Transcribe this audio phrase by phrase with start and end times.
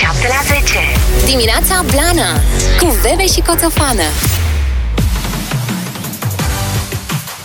[0.00, 0.78] 7 la 10
[1.26, 2.40] Dimineața Blana
[2.78, 4.02] Cu Bebe și Coțofană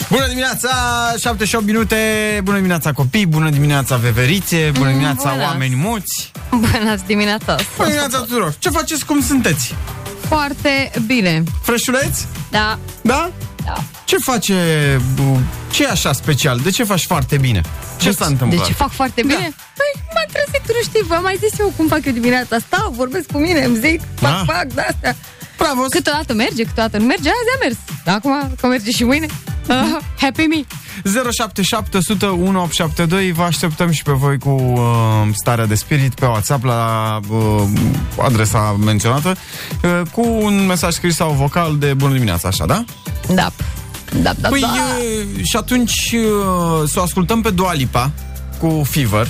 [0.09, 0.69] Bună dimineața,
[1.19, 1.95] 78 minute,
[2.43, 5.43] bună dimineața copii, bună dimineața veverițe, bună dimineața Bună.
[5.43, 7.55] oameni muți, Bună dimineața!
[7.77, 8.53] bună dimineața tuturor.
[8.59, 9.75] Ce faceți, cum sunteți?
[10.27, 11.43] Foarte bine.
[11.61, 12.25] Freșuleți?
[12.49, 12.79] Da.
[13.01, 13.31] Da?
[13.67, 13.83] Da.
[14.05, 14.55] Ce face,
[15.15, 15.39] bu,
[15.71, 16.57] ce e așa special?
[16.63, 17.61] De ce faci foarte bine?
[17.97, 18.59] Ce s-a întâmplat?
[18.61, 19.27] De ce fac foarte Da.
[19.27, 19.53] bine?
[19.79, 22.57] Păi, m-am trezit, nu știi, v-am mai zis eu cum fac eu dimineața.
[22.59, 24.43] Stau, vorbesc cu mine, îmi zic, fac, Ah.
[24.45, 25.15] fac, de-astea.
[25.57, 25.81] Bravo!
[25.89, 27.77] Câteodată merge, câteodată nu merge, azi a mers.
[28.05, 29.27] Dar acum, că merge și mâine,
[29.69, 30.65] uh, happy me.
[31.31, 34.81] 077 100 1872 Vă așteptăm și pe voi cu uh,
[35.33, 37.63] starea de spirit pe WhatsApp la uh,
[38.21, 39.35] adresa menționată
[39.83, 42.83] uh, cu un mesaj scris sau vocal de bună dimineața, așa, da?
[43.33, 43.51] Da.
[44.21, 44.67] Da, da, Păi da.
[44.67, 48.11] uh, și atunci uh, să o ascultăm pe Dua Lipa
[48.59, 49.27] cu Fever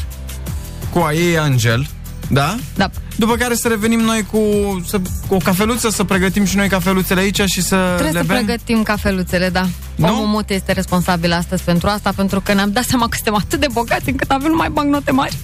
[0.90, 1.88] cu a ei Angel,
[2.30, 2.55] da?
[2.76, 2.90] Da.
[3.17, 4.39] După care să revenim noi cu,
[4.88, 8.26] să, cu o cafeluță, să pregătim și noi cafeluțele aici și să Trebuie le să
[8.34, 8.46] bem.
[8.46, 9.65] pregătim cafeluțele, da.
[9.96, 10.07] Nu?
[10.07, 13.59] Omul mut este responsabil astăzi pentru asta, pentru că ne-am dat seama că suntem atât
[13.59, 15.37] de bogați încât avem numai bancnote mari.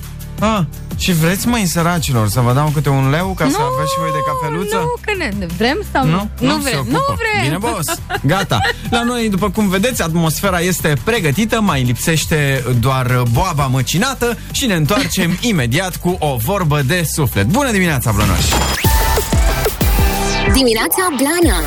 [0.43, 0.59] Ah,
[0.97, 4.11] și vreți, măi, săracilor, să vă dau câte un leu ca să aveți și voi
[4.11, 4.75] de cafeluță?
[4.75, 6.29] Nu, că ne vrem sau nu?
[6.39, 6.79] Nu, se vrem.
[6.79, 6.91] ocupă.
[6.91, 7.43] Nu vrem.
[7.43, 7.99] Bine, boss.
[8.21, 8.59] Gata.
[8.89, 14.73] La noi, după cum vedeți, atmosfera este pregătită, mai lipsește doar boaba măcinată și ne
[14.73, 17.45] întoarcem imediat cu o vorbă de suflet.
[17.45, 18.45] Bună dimineața, Blănoș!
[20.53, 21.57] Dimineața Blana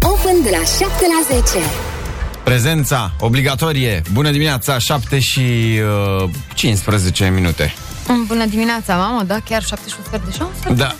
[0.00, 1.95] Open de la 7 la 10
[2.46, 4.02] Prezența obligatorie.
[4.12, 5.40] Bună dimineața, 7 și
[6.22, 7.72] uh, 15 minute.
[8.08, 9.38] Mm, Bună dimineața, mamă, da?
[9.44, 10.82] Chiar 7 și un sfert de șansă?
[10.82, 10.94] Da.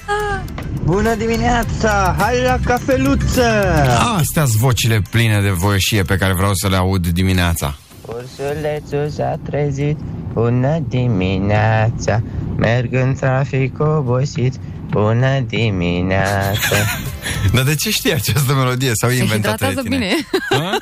[0.84, 2.16] Bună dimineața!
[2.18, 3.74] Hai la cafeluță!
[4.18, 7.74] Astea sunt vocile pline de voieșie pe care vreau să le aud dimineața.
[8.06, 9.96] Ursulețul s-a trezit
[10.32, 12.22] Bună dimineața
[12.56, 14.54] Merg în trafic obosit
[14.90, 16.76] Bună dimineața
[17.54, 18.90] Dar de ce știi această melodie?
[18.94, 19.96] Sau e Se inventată de hidratează tine?
[19.96, 20.14] bine.
[20.62, 20.76] Ha?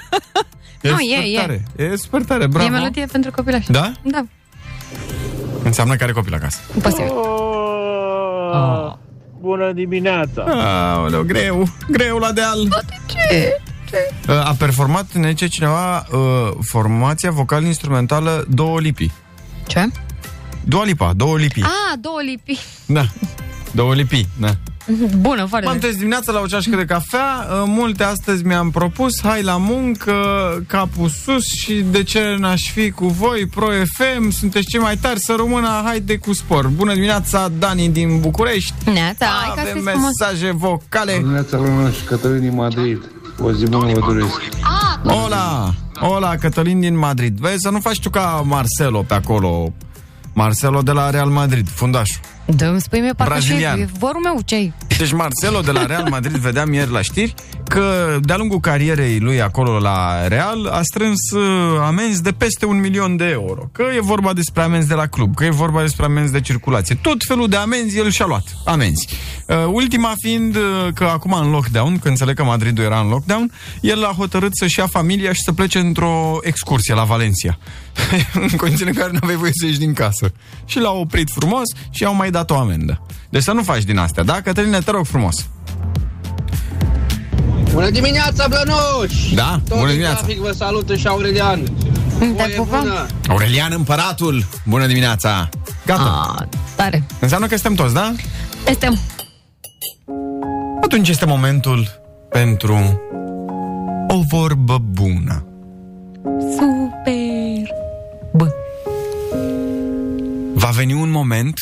[0.81, 1.39] E Nu, super e, e.
[1.39, 1.65] tare.
[1.77, 2.67] E super tare, bravo.
[2.67, 3.71] E melodie pentru copilași.
[3.71, 3.93] Da?
[4.03, 4.25] Da,
[5.63, 6.59] Înseamnă că are copil acasă.
[6.83, 7.11] posibil.
[7.17, 8.93] Oh,
[9.41, 10.43] bună dimineața!
[10.95, 12.85] Aoleu, greu, greu la deal.
[13.07, 13.59] Ce?
[14.45, 16.19] A performat, ne zice cineva, uh,
[16.63, 19.11] formația vocal-instrumentală Două Lipi.
[19.67, 19.87] Ce?
[20.65, 21.63] Dua Lipa, Două Lipi.
[21.63, 22.59] Ah, două lipi.
[22.87, 23.05] Da.
[23.75, 24.55] Două Lipi, da.
[25.19, 25.79] Bună, foarte M-am bine.
[25.79, 30.15] trezit dimineața la o ceașcă de cafea, uh, multe astăzi mi-am propus, hai la muncă,
[30.67, 35.19] capul sus și de ce n-aș fi cu voi, Pro FM, sunteți cei mai tari,
[35.21, 36.69] să rămână, haide cu spor.
[36.69, 38.73] Bună dimineața, Dani din București.
[38.93, 40.09] Neața, hai ca Avem să frumos.
[40.21, 41.17] mesaje vocale.
[41.17, 43.03] Dimineața Luna și Cătălin din Madrid.
[43.41, 44.41] O zi bună vă doresc.
[45.25, 47.39] Ola, ola, Cătălin din Madrid.
[47.39, 49.73] Vezi, să nu faci tu ca Marcelo pe acolo.
[50.33, 52.21] Marcelo de la Real Madrid, fundașul.
[52.47, 53.81] Da, îmi spui mie parcă și Brazilian.
[53.81, 57.35] e vorul meu, ce Deci Marcelo de la Real Madrid, vedeam ieri la știri,
[57.69, 61.43] că de-a lungul carierei lui acolo la Real a strâns uh,
[61.81, 63.69] amenzi de peste un milion de euro.
[63.73, 66.95] Că e vorba despre amenzi de la club, că e vorba despre amenzi de circulație.
[66.95, 68.45] Tot felul de amenzi el și-a luat.
[68.65, 69.09] Amenzi.
[69.47, 70.63] Uh, ultima fiind uh,
[70.95, 74.79] că acum în lockdown, că înțeleg că Madridul era în lockdown, el a hotărât să-și
[74.79, 77.59] ia familia și să plece într-o excursie la Valencia.
[78.35, 80.33] în condiții în care nu aveai voie să ieși din casă.
[80.65, 83.01] Și l-a oprit frumos și au mai dat o amendă.
[83.31, 84.41] Deci să nu faci din astea, da?
[84.41, 85.47] Cătăline, te rog frumos.
[87.73, 89.33] Bună dimineața, Blănoș!
[89.35, 90.17] Da, Tot bună din dimineața.
[90.17, 91.63] trafic vă salută și Aurelian.
[92.19, 92.81] Te Voie pupăm?
[92.81, 93.07] bună!
[93.29, 95.49] Aurelian Împăratul, bună dimineața.
[95.87, 96.37] Gata.
[96.41, 96.47] Ah,
[96.77, 97.05] tare.
[97.21, 98.13] Înseamnă că suntem toți, da?
[98.69, 98.89] Este
[100.83, 102.01] Atunci este momentul
[102.31, 103.01] pentru
[104.09, 105.45] o vorbă bună.
[106.51, 107.75] super.
[108.33, 108.49] Bă,
[110.55, 111.55] Va veni un moment,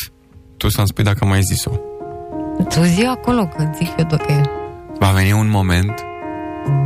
[0.63, 1.71] tu să-mi spui dacă mai zis-o,
[2.69, 4.41] tu zi acolo, că zic eu dacă e.
[4.99, 5.93] va veni un moment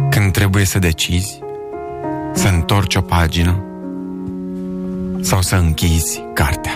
[0.09, 1.39] când trebuie să decizi
[2.33, 3.63] să întorci o pagină
[5.21, 6.71] sau să închizi cartea.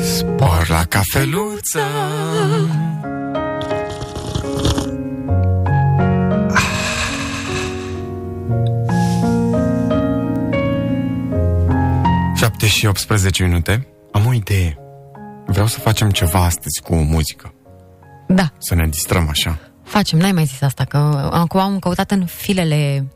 [0.00, 1.80] Spor la cafeluță
[12.34, 14.78] Șapte și 18 minute Am o idee.
[15.46, 17.54] Vreau să facem ceva astăzi cu muzică.
[18.28, 19.58] Da, Să ne distrăm așa.
[19.84, 20.96] Facem, n-ai mai zis asta, că
[21.32, 23.06] acum am căutat în filele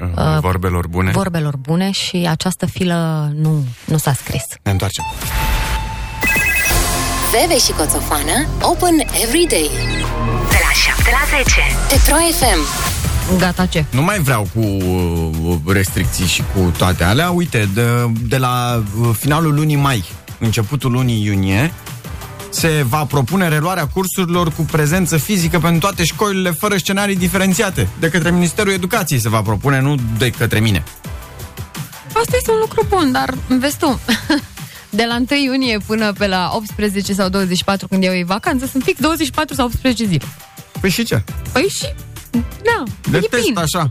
[0.00, 1.10] uh, Vorbelor bune?
[1.10, 4.42] vorbelor bune și această filă nu, nu s-a scris.
[4.62, 5.04] Ne întoarcem.
[7.32, 9.70] Bebe și Coțofană Open every day.
[10.50, 12.16] De la 7 la 10 Pe Pro
[12.46, 12.90] FM
[13.38, 13.84] Gata, ce?
[13.90, 17.30] Nu mai vreau cu uh, restricții și cu toate alea.
[17.30, 17.82] Uite, de,
[18.28, 20.04] de la uh, finalul lunii mai,
[20.44, 21.72] începutul lunii iunie,
[22.50, 27.88] Se va propune reluarea cursurilor cu prezență fizică pentru toate școlile fără scenarii diferențiate.
[28.00, 30.84] De către Ministerul Educației se va propune, nu de către mine.
[32.06, 34.00] Asta este un lucru bun, dar vezi tu,
[34.90, 38.82] de la 1 iunie până pe la 18 sau 24 când iau ei vacanță, sunt
[38.82, 40.24] fix 24 sau 18 zile.
[40.80, 41.24] Păi și ce?
[41.52, 41.86] Păi și,
[42.64, 43.60] da, De e test, bine.
[43.60, 43.88] așa.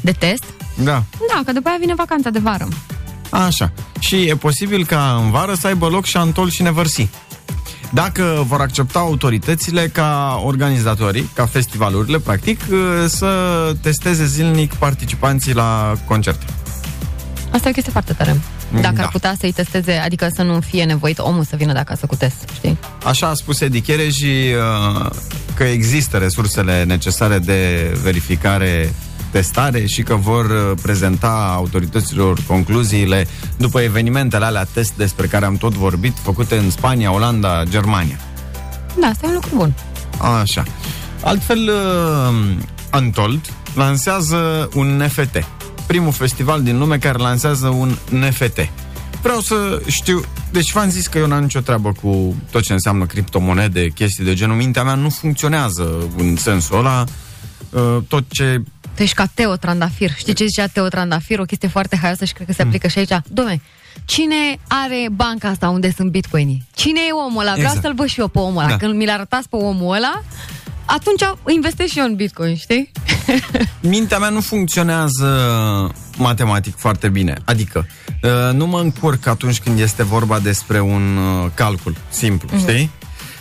[0.00, 0.44] De test?
[0.74, 1.02] Da.
[1.34, 2.68] Da, că după aia vine vacanța de vară.
[3.30, 3.72] Așa.
[3.98, 7.08] Și e posibil ca în vară să aibă loc și Șantol și Nevărsi.
[7.90, 12.60] Dacă vor accepta autoritățile ca organizatorii, ca festivalurile, practic,
[13.06, 13.30] să
[13.82, 16.44] testeze zilnic participanții la concerte.
[17.50, 18.40] Asta e o chestie foarte tare.
[18.80, 19.02] Dacă Da.
[19.02, 22.14] ar putea să-i testeze, adică să nu fie nevoit omul să vină de acasă cu
[22.14, 22.78] test, știi?
[23.04, 25.10] Așa a spus Edi Chereji uh,
[25.54, 28.94] că există resursele necesare de verificare
[29.36, 35.56] testare și că vor uh, prezenta autorităților concluziile după evenimentele alea test despre care am
[35.56, 38.18] tot vorbit, făcute în Spania, Olanda, Germania.
[39.00, 39.74] Da, asta e un lucru bun.
[40.40, 40.62] Așa.
[41.22, 43.40] Altfel, uh, Untold
[43.74, 45.46] lansează un NFT.
[45.86, 48.68] Primul festival din lume care lansează un NFT.
[49.22, 50.22] Vreau să știu...
[50.50, 54.34] Deci v-am zis că eu n-am nicio treabă cu tot ce înseamnă criptomonede, chestii de
[54.34, 54.56] genul.
[54.56, 57.04] Mintea mea nu funcționează în sensul ăla.
[57.70, 58.62] Uh, Tot ce...
[58.96, 60.10] Tu ești ca Teo Trandafir.
[60.16, 61.38] Știi ce zicea Teo Trandafir?
[61.38, 63.12] O chestie foarte haioasă și cred că se aplică și aici.
[63.12, 63.60] Dom'le,
[64.04, 66.66] cine are banca asta unde sunt bitcoinii?
[66.74, 67.50] Cine e omul ăla?
[67.52, 67.82] Vreau Exact.
[67.84, 68.68] să-l văd și eu pe omul ăla.
[68.68, 68.76] Da.
[68.76, 70.22] Când mi-l arătați pe omul ăla,
[70.84, 71.22] atunci
[71.54, 72.90] investesc și eu în bitcoin, știi?
[73.80, 75.26] Mintea mea nu funcționează
[76.16, 77.34] matematic foarte bine.
[77.44, 77.86] Adică,
[78.22, 82.60] uh, nu mă încurc atunci când este vorba despre un uh, calcul simplu, Mhm.
[82.60, 82.90] știi?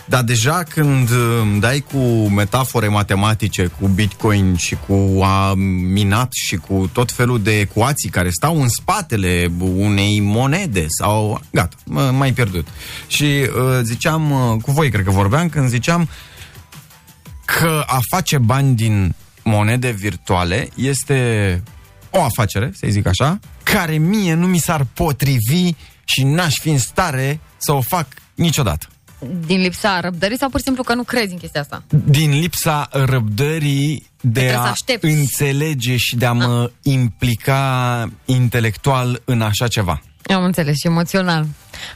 [0.08, 1.98] Dar deja când uh, îmi dai cu
[2.30, 5.54] metafore matematice, cu bitcoin și cu a
[5.94, 11.42] minat și cu tot felul de ecuații care stau în spatele unei monede sau...
[11.52, 12.68] Gata, m- m-ai pierdut.
[13.08, 16.10] Și uh, ziceam, uh, cu voi cred că vorbeam, când ziceam
[17.46, 21.64] că a face bani din monede virtuale este
[22.10, 25.72] o afacere, să zic așa, care mie nu mi s-ar potrivi
[26.06, 28.88] și n-aș fi în stare să o fac niciodată.
[29.46, 31.84] Din lipsa răbdării sau pur și simplu că nu crezi în chestia asta?
[32.06, 35.06] Din lipsa răbdării de Trebuie să a aștepți.
[35.06, 40.02] înțelege și de a mă implica intelectual în așa ceva.
[40.34, 41.46] Am înțeles și emoțional.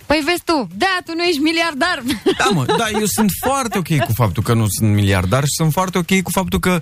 [0.05, 2.01] Păi vezi tu, da, tu nu ești miliardar.
[2.37, 5.71] Da, mă, da, eu sunt foarte ok cu faptul că nu sunt miliardar și sunt
[5.71, 6.81] foarte ok cu faptul că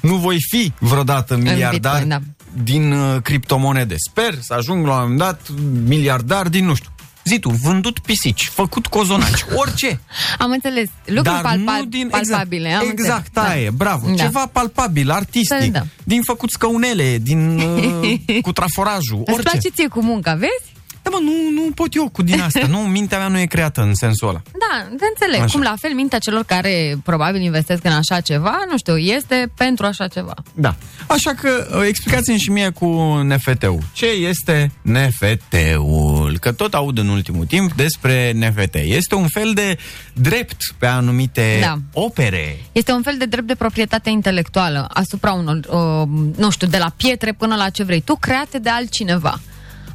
[0.00, 2.20] nu voi fi vreodată miliardar Bitcoin, da.
[2.62, 3.94] din uh, criptomonede.
[4.10, 5.48] Sper să ajung la un moment dat
[5.86, 6.90] miliardar din, nu știu,
[7.28, 10.00] zi tu, vândut pisici, făcut cozonaci, orice.
[10.38, 10.88] Am înțeles.
[11.04, 12.68] Lucruri Dar palpa- nu din, palpabile.
[12.68, 13.48] Exact, am exact înțeles.
[13.50, 14.08] aia e, bravo.
[14.08, 14.14] Da.
[14.22, 15.86] Ceva palpabil, artistic, Da, da.
[16.04, 19.48] din făcut scăunele, din uh, cu traforajul, Îți orice.
[19.50, 20.67] place ție cu munca, vezi?
[21.10, 22.66] Da, mă, nu, nu pot eu cu din asta.
[22.66, 24.42] nu, mintea mea nu e creată în sensul ăla.
[24.44, 25.40] Da, te înțeleg.
[25.40, 25.52] Așa.
[25.52, 29.86] Cum la fel mintea celor care probabil investesc în așa ceva, nu știu, este pentru
[29.86, 30.34] așa ceva.
[30.54, 30.74] Da.
[31.06, 32.86] Așa că uh, explicați-mi și mie cu
[33.24, 33.82] NFT-ul.
[33.92, 36.36] Ce este NFT-ul?
[36.40, 38.74] Că tot aud în ultimul timp despre NFT.
[38.74, 39.78] Este un fel de
[40.12, 41.78] drept pe anumite Da.
[41.92, 42.56] opere.
[42.72, 46.92] Este un fel de drept de proprietate intelectuală asupra unor, uh, nu știu, de la
[46.96, 49.40] pietre până la ce vrei tu, create de altcineva.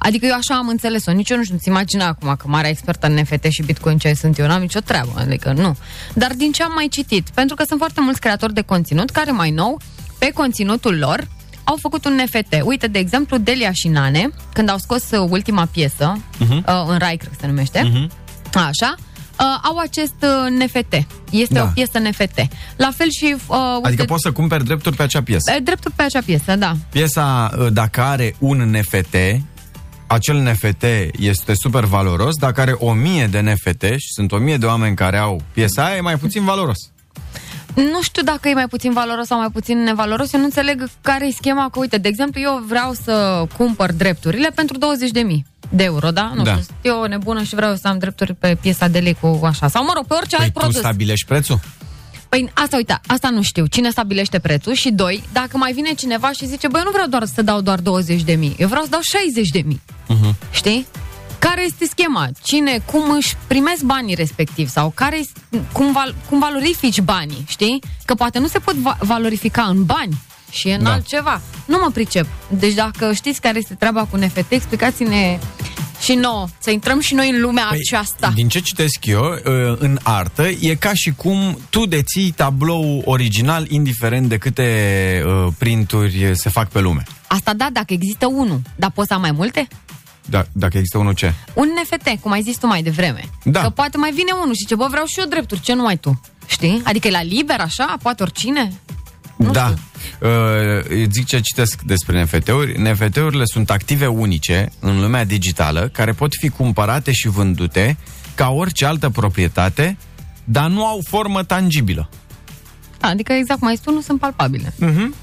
[0.03, 1.11] Adică eu așa am înțeles-o.
[1.11, 4.13] Nici eu nu știu, nu-ți imagina acum că mare expert în NFT și Bitcoin ce
[4.13, 5.77] sunt eu, n-am nicio treabă, adică nu.
[6.13, 9.31] Dar din ce am mai citit, pentru că sunt foarte mulți creatori de conținut care
[9.31, 9.79] mai nou,
[10.19, 11.27] pe conținutul lor,
[11.63, 12.62] au făcut un NFT.
[12.63, 16.50] Uite, de exemplu, Delia și Nane, când au scos uh, ultima piesă, uh-huh.
[16.50, 18.07] uh, în Rai, cred că se numește, uh-huh.
[18.53, 21.07] așa, uh, au acest uh, NFT.
[21.31, 21.63] Este Da.
[21.63, 22.48] o piesă NFT.
[22.75, 23.36] La fel și...
[23.48, 25.51] Uh, uite, Adică poți să cumperi drepturi pe acea piesă.
[25.55, 26.75] uh, Dreptul pe acea piesă, da.
[26.89, 29.15] Piesa, uh, dacă are un NFT,
[30.07, 30.83] acel NFT
[31.19, 32.36] este super valoros.
[32.36, 35.86] Dacă are o mie de NFT și sunt o mie de oameni care au piesa
[35.86, 36.77] aia, e mai puțin valoros.
[37.74, 40.33] Nu știu dacă e mai puțin valoros sau mai puțin nevaloros.
[40.33, 41.69] Eu nu înțeleg care e schema.
[41.69, 44.81] Că, uite, de exemplu, eu vreau să cumpăr drepturile pentru 20.000
[45.69, 46.31] de euro, da?
[46.36, 46.51] Nu Da.
[46.51, 49.39] știu, sunt eu o nebună și vreau să am drepturi pe piesa de lei cu
[49.45, 49.67] așa.
[49.67, 50.77] Sau, mă rog, pe orice Păi alt tu produs.
[50.79, 51.60] stabilești prețul?
[52.33, 53.65] Păi asta, uite, asta nu știu.
[53.65, 54.73] Cine stabilește prețul?
[54.73, 57.61] Și doi, dacă mai vine cineva și zice, băi, eu nu vreau doar să dau
[57.61, 59.81] doar 20 de mii, eu vreau să dau 60 de mii.
[60.07, 60.35] Mhm.
[60.51, 60.85] Știi?
[61.39, 62.27] Care este schema?
[62.43, 64.69] Cine, cum își primesc banii respectiv?
[64.69, 65.21] Sau care,
[65.71, 67.43] cum, val, cum valorifici banii?
[67.47, 67.79] Știi?
[68.05, 70.21] Că poate nu se pot va- valorifica în bani
[70.51, 70.91] și în Da.
[70.91, 71.41] altceva.
[71.65, 72.25] Nu mă pricep.
[72.47, 75.39] Deci dacă știți care este treaba cu NFT, explicați-ne
[76.03, 78.31] și nouă, să intrăm și noi în lumea Păi, aceasta.
[78.36, 83.65] Din ce citesc eu, uh, în artă, e ca și cum tu deții tablou original,
[83.69, 87.03] indiferent de câte uh, printuri se fac pe lume.
[87.27, 89.67] Asta da, dacă există unul, dar poți să am mai multe?
[90.25, 91.33] Da, dacă există unul ce?
[91.53, 93.29] Un NFT, cum ai zis tu mai devreme.
[93.43, 93.62] Da.
[93.62, 96.22] Că poate mai vine unul și ce, bă, vreau și eu drepturi, ce numai tu.
[96.45, 96.81] Știi?
[96.83, 98.74] Adică e la liber, așa, poate oricine.
[99.45, 99.73] Nu da.
[100.19, 100.29] Uh,
[101.12, 102.81] zic ce citesc despre NFT-uri.
[102.81, 107.97] NFT-urile sunt active unice în lumea digitală care pot fi cumpărate și vândute
[108.35, 109.97] ca orice altă proprietate,
[110.43, 112.09] dar nu au formă tangibilă.
[113.01, 114.73] Adică exact cum ai zis tu, nu sunt palpabile.
[114.77, 115.15] Mhm.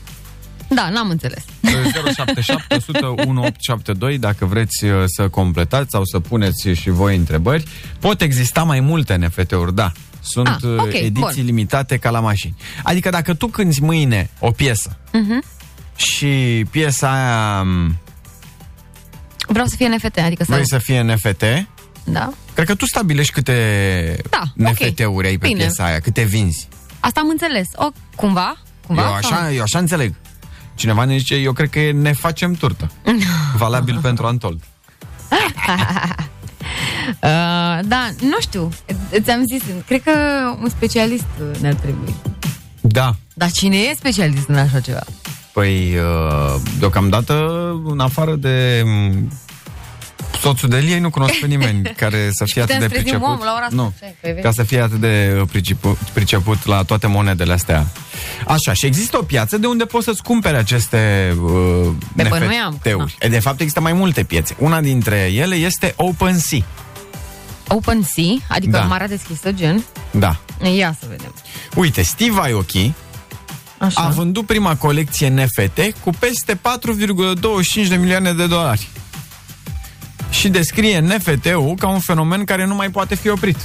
[0.74, 1.44] Da, n-am înțeles.
[1.62, 7.64] 077 100 1872 dacă vreți uh, să completați sau să puneți și voi întrebări.
[7.98, 9.92] Pot exista mai multe NFT-uri, da.
[10.20, 11.32] Sunt Ah, uh, ok, ediții bun.
[11.36, 12.54] limitate ca la mașini.
[12.82, 15.42] Adică dacă tu cânti mâine o piesă Mhm.
[15.96, 17.98] și piesa aia m,
[19.48, 20.52] Vreau să fie NFT, adică să...
[20.52, 21.44] vrei să fie NFT,
[22.04, 22.30] Da?
[22.54, 24.78] cred că tu stabilești câte Da, ok.
[24.78, 25.58] NFT-uri ai pe Bine.
[25.58, 26.68] piesa aia, câte vinzi.
[27.00, 27.66] Asta am înțeles.
[27.74, 28.56] O, cumva?
[28.86, 29.02] Cumva?
[29.02, 30.14] Eu așa, eu așa înțeleg.
[30.74, 32.90] Cineva ne zice, eu cred că e ne facem turtă.
[33.56, 34.60] Valabil pentru Antold.
[37.22, 38.70] Uh, da, nu știu.
[39.20, 40.10] Ți-am zis, cred că
[40.62, 41.26] un specialist
[41.60, 42.14] ne-ar trebui.
[42.80, 43.14] Da.
[43.34, 45.02] Dar cine e specialist în așa ceva?
[45.52, 47.34] Păi, uh, deocamdată,
[47.84, 49.32] în afară de m,
[50.40, 53.18] soțul de Liei, nu cunosc pe nimeni care să fie atât Putem de să trezim
[53.18, 53.34] priceput.
[53.34, 53.76] omul la ora asta.
[53.76, 57.52] nu, Așa, că e ca să fie atât de uh, priceput, priceput la toate monedele
[57.52, 57.86] astea.
[58.46, 62.88] Așa, și există o piață de unde poți să-ți cumpere aceste uh, Pe bănuiam că
[62.88, 63.16] NFT-uri.
[63.20, 64.54] E, De fapt, există mai multe piețe.
[64.58, 66.58] Una dintre ele este OpenSea.
[67.74, 68.82] OpenSea, adică Da.
[68.84, 69.84] marea deschisă, gen.
[70.10, 70.36] Da.
[70.76, 71.34] Ia să vedem.
[71.74, 72.92] Uite, Steve Aoki
[73.78, 74.00] Așa.
[74.00, 78.88] a vândut prima colecție NFT cu peste 4,25 de milioane de dolari.
[80.30, 83.56] Și descrie NFT-ul ca un fenomen care nu mai poate fi oprit.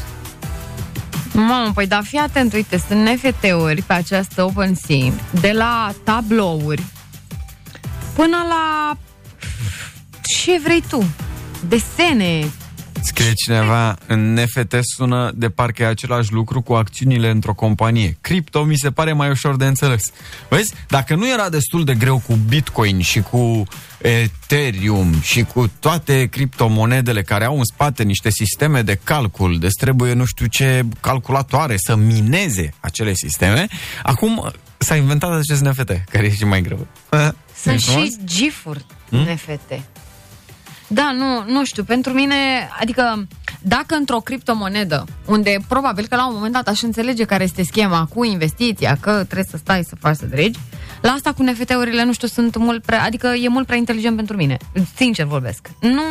[1.33, 6.83] Mamă, păi da, fii atent, uite, sunt NFT-uri pe această OpenSea, de la tablouri
[8.15, 8.97] până la
[10.21, 11.05] ce vrei tu,
[11.67, 12.51] desene.
[13.01, 18.17] Scrie cineva, în NFT sună de parcă e același lucru cu acțiunile într-o companie.
[18.21, 20.11] Cripto mi se pare mai ușor de înțeles.
[20.49, 20.73] Vezi?
[20.87, 23.63] Dacă nu era destul de greu cu Bitcoin și cu
[24.01, 30.13] Ethereum și cu toate criptomonedele care au în spate niște sisteme de calcul, de trebuie
[30.13, 33.67] nu știu ce calculatoare să mineze acele sisteme,
[34.03, 36.87] acum s-a inventat acest NFT, care e și mai greu.
[37.61, 38.03] Sunt frumos?
[38.03, 39.94] și gifuri NFT.
[40.87, 42.35] Da, nu, nu știu, pentru mine,
[42.79, 43.27] adică
[43.61, 48.09] dacă într-o criptomonedă, unde probabil că la un moment dat aș înțelege care este schema
[48.13, 50.59] cu investiția, că trebuie să stai să faci să dregi,
[51.01, 54.35] la asta cu NFT-urile, nu știu, sunt mult prea, adică e mult prea inteligent pentru
[54.35, 54.57] mine.
[54.95, 55.67] Sincer vorbesc.
[55.79, 56.03] Nu,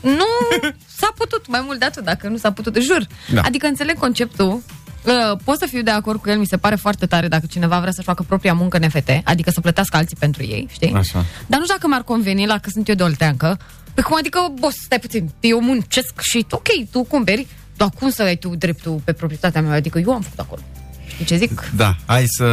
[0.00, 0.26] nu
[0.98, 3.06] s-a putut mai mult de atât, dacă nu s-a putut, jur.
[3.32, 3.40] Da.
[3.40, 4.62] Adică înțeleg conceptul,
[5.04, 7.80] Uh, pot să fiu de acord cu el, mi se pare foarte tare dacă cineva
[7.80, 10.92] vrea să-și facă propria muncă NFT, adică să plătească alții pentru ei, știi?
[10.92, 11.24] Așa.
[11.46, 13.58] Dar nu știu dacă mi-ar conveni la că sunt eu de olteancă.
[13.94, 18.22] Pe cum adică, boss, stai puțin, eu muncesc și ok, tu cumperi, dar cum să
[18.22, 19.72] ai tu dreptul pe proprietatea mea?
[19.72, 20.60] Adică eu am făcut acolo.
[21.06, 21.70] Știi ce zic?
[21.76, 22.44] Da, hai să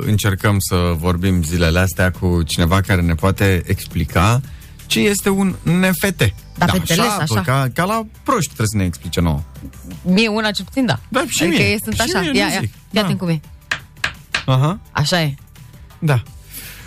[0.00, 4.40] încercăm să vorbim zilele astea cu cineva care ne poate explica
[4.88, 6.34] ce este un NFT.
[6.58, 7.40] Da, pe înțeles, așa.
[7.40, 9.42] Ca, ca la proști trebuie să ne explice nouă.
[10.02, 10.98] Mie una ce puțin, da.
[11.08, 11.70] Da, și adică mie.
[11.70, 12.20] ei sunt Și așa.
[12.20, 12.72] mie, ia, nu ia, zic.
[12.90, 13.14] ia Da.
[13.16, 13.40] cum e.
[14.46, 15.34] Aha, Așa e.
[15.98, 16.22] da.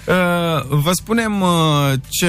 [0.07, 0.15] Uh,
[0.69, 2.27] vă spunem uh, ce,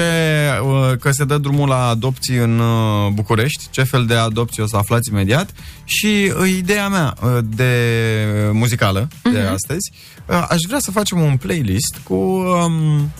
[0.63, 4.67] uh, că se dă drumul la adopții în uh, București, ce fel de adopții o
[4.67, 5.49] să aflați imediat
[5.83, 9.53] și uh, ideea mea uh, de muzicală de Mhm.
[9.53, 9.91] astăzi,
[10.25, 13.11] uh, aș vrea să facem un playlist cu um,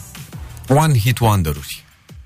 [0.67, 1.82] One Hit Wonder-uri.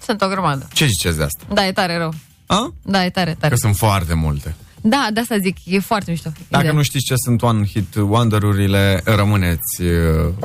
[0.08, 0.68] Sunt o grămadă.
[0.74, 1.44] Ce ziceți de asta?
[1.54, 2.14] Da, e tare rău.
[2.46, 2.74] A?
[2.82, 3.54] Da, e tare, tare.
[3.54, 4.56] Că sunt foarte multe.
[4.82, 6.30] Da, de asta zic, e foarte mișto.
[6.48, 6.74] Dacă Ideea.
[6.78, 9.90] nu știți ce sunt One Hit Wonder-urile, rămâneți uh,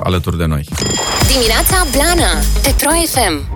[0.05, 0.69] alături de noi.
[1.33, 2.31] Dimineața Blana
[2.63, 3.49] Pe Pro FM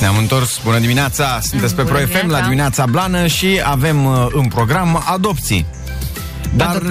[0.00, 2.44] Ne-am întors, bună dimineața, sunteți pe Bună Pro FM la dimineața.
[2.48, 5.66] dimineața blană și avem uh, în program adopții.
[6.56, 6.90] Dar Adopții.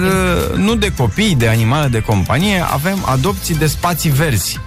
[0.52, 4.60] uh, nu de copii, de animale de companie, avem adopții de spații verzi.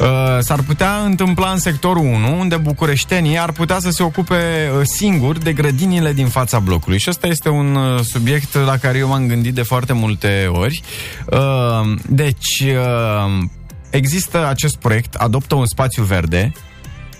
[0.00, 0.06] Uh,
[0.38, 5.42] s-ar putea întâmpla în sectorul 1, unde bucureștenii ar putea să se ocupe uh, singuri
[5.42, 6.98] de grădinile din fața blocului.
[6.98, 10.82] Și ăsta este un uh, subiect la care eu m-am gândit de foarte multe ori.
[11.30, 13.42] Uh, deci, uh,
[13.90, 16.52] există acest proiect, Adoptă un spațiu verde,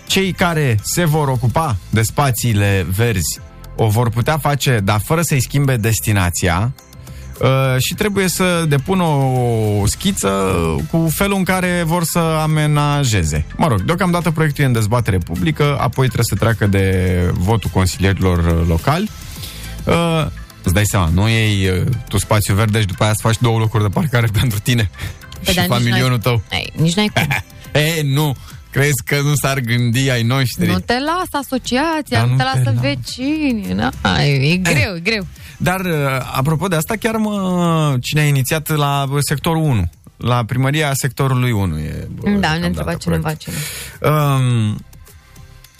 [0.06, 3.40] cei care se vor ocupa de spațiile verzi
[3.76, 6.89] o vor putea face, dar fără să-i schimbe destinația uh,
[7.78, 10.28] și trebuie să depună o schiță
[10.90, 13.44] cu felul în care vor să amenajeze.
[13.56, 18.38] Mă rog, deocamdată proiectul e în dezbatere publică, apoi trebuie să treacă de votul consilierilor
[18.38, 19.10] uh, locali.
[19.84, 20.26] Uh,
[20.62, 23.58] îți dai seama, nu iei uh, tu spațiu verde și după aia să faci două
[23.58, 24.90] locuri de parcare pentru tine
[25.44, 26.42] Păi, și dar nici familionul n-ai- tău.
[26.50, 27.26] Ei, nici n-ai cum.
[27.82, 28.36] E, nu,
[28.70, 30.66] Crezi că nu s-ar gândi ai noștri?
[30.66, 32.80] Nu te lasă asociația, Dar nu nu te te lasă las.
[32.80, 33.72] vecinii.
[33.74, 35.26] Na, e, e greu, e greu.
[35.62, 35.92] Dar, uh,
[36.32, 39.90] apropo de asta, chiar mă, cine a inițiat la uh, sectorul 1?
[40.16, 42.08] La primăria sectorului 1 e...
[42.22, 43.52] uh, Da, ne deocamdată întreba cineva proiectul.
[44.00, 44.08] ce.
[44.08, 44.78] Um,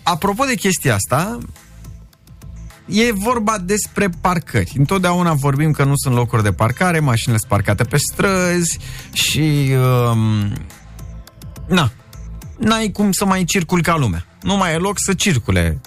[0.03, 1.39] apropo de chestia asta,
[2.87, 4.73] e vorba despre parcări.
[4.79, 8.79] Întotdeauna vorbim că nu sunt locuri de parcare, mașinile sunt parcate pe străzi
[9.13, 9.73] și...
[10.11, 10.53] Um,
[11.67, 11.91] na,
[12.59, 14.27] n-ai cum să mai circuli ca lumea.
[14.43, 15.81] Nu mai e loc să circule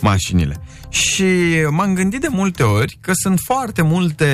[0.00, 0.60] mașinile.
[0.96, 1.24] Și
[1.70, 4.26] m-am gândit de multe ori că sunt foarte multe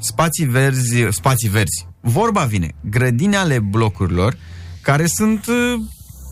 [0.00, 1.86] spații verzi, spații verzi.
[2.00, 4.36] Vorba vine, grădini ale blocurilor
[4.80, 5.80] care sunt uh,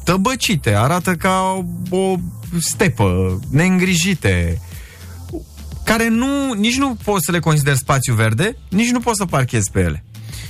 [0.04, 2.14] tăbăcite, arată ca o
[2.60, 4.60] stepă, neîngrijite,
[5.84, 9.70] care nu, nici nu poți să le consideri spațiu verde, nici nu poți să parchezi
[9.70, 10.04] pe ele.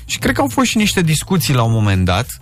[0.04, 2.40] Și cred că au fost și niște discuții la un moment dat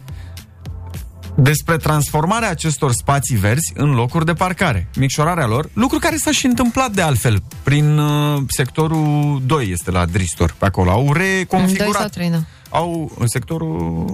[1.42, 6.46] despre transformarea acestor spații verzi în locuri de parcare, micșorarea lor, lucru care s-a și
[6.46, 10.90] întâmplat de altfel prin uh, sectorul 2, este la Dristor, pe acolo.
[10.90, 11.90] Au reconfigurat.
[11.90, 12.40] Doi sau trei, da.
[12.70, 14.04] Au în sectorul...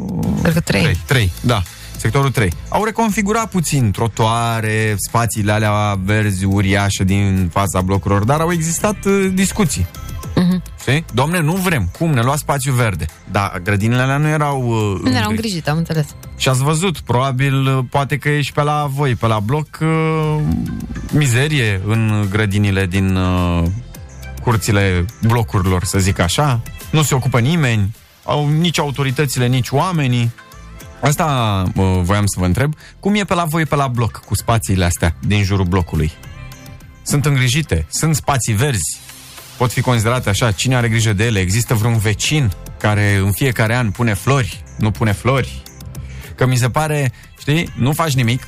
[0.42, 0.82] Cred că trei.
[0.82, 1.62] 3, 3, da.
[1.96, 2.52] Sectorul 3.
[2.68, 9.30] Au reconfigurat puțin trotoare, spațiile alea verzi uriașe din fața blocurilor, dar au existat uh,
[9.34, 9.86] discuții.
[10.34, 10.62] Mhm.
[10.80, 11.04] Știi?
[11.14, 11.88] Domne, nu vrem.
[11.98, 12.10] Cum?
[12.10, 13.06] Ne lua spațiu verde.
[13.30, 14.60] Dar grădinile alea nu erau...
[14.62, 15.28] Uh, Nu erau îngrijite.
[15.30, 16.06] îngrijite, am înțeles.
[16.36, 20.36] Și ați văzut, probabil, uh, poate că ești pe la voi, pe la bloc, uh,
[21.12, 23.62] mizerie în grădinile din uh,
[24.42, 26.60] curțile blocurilor, să zic așa.
[26.90, 30.32] Nu se ocupă nimeni, au nici autoritățile, nici oamenii.
[31.00, 32.74] Asta uh, voiam să vă întreb.
[33.00, 36.12] Cum e pe la voi, pe la bloc, cu spațiile astea din jurul blocului?
[37.02, 37.86] Sunt îngrijite?
[37.90, 38.98] Sunt spații verzi?
[39.56, 40.50] Pot fi considerate așa?
[40.50, 41.38] Cine are grijă de ele?
[41.38, 44.62] Există vreun vecin care în fiecare an pune flori?
[44.78, 45.62] Nu pune flori?
[46.34, 48.46] Că mi se pare, știi, nu faci nimic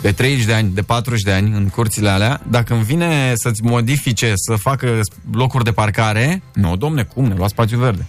[0.00, 3.62] de 30 de ani, de 40 de ani în curțile alea, dacă îmi vine să-ți
[3.62, 5.00] modifice, să facă
[5.32, 8.06] locuri de parcare, nu, domne, cum, ne lua spațiu verde.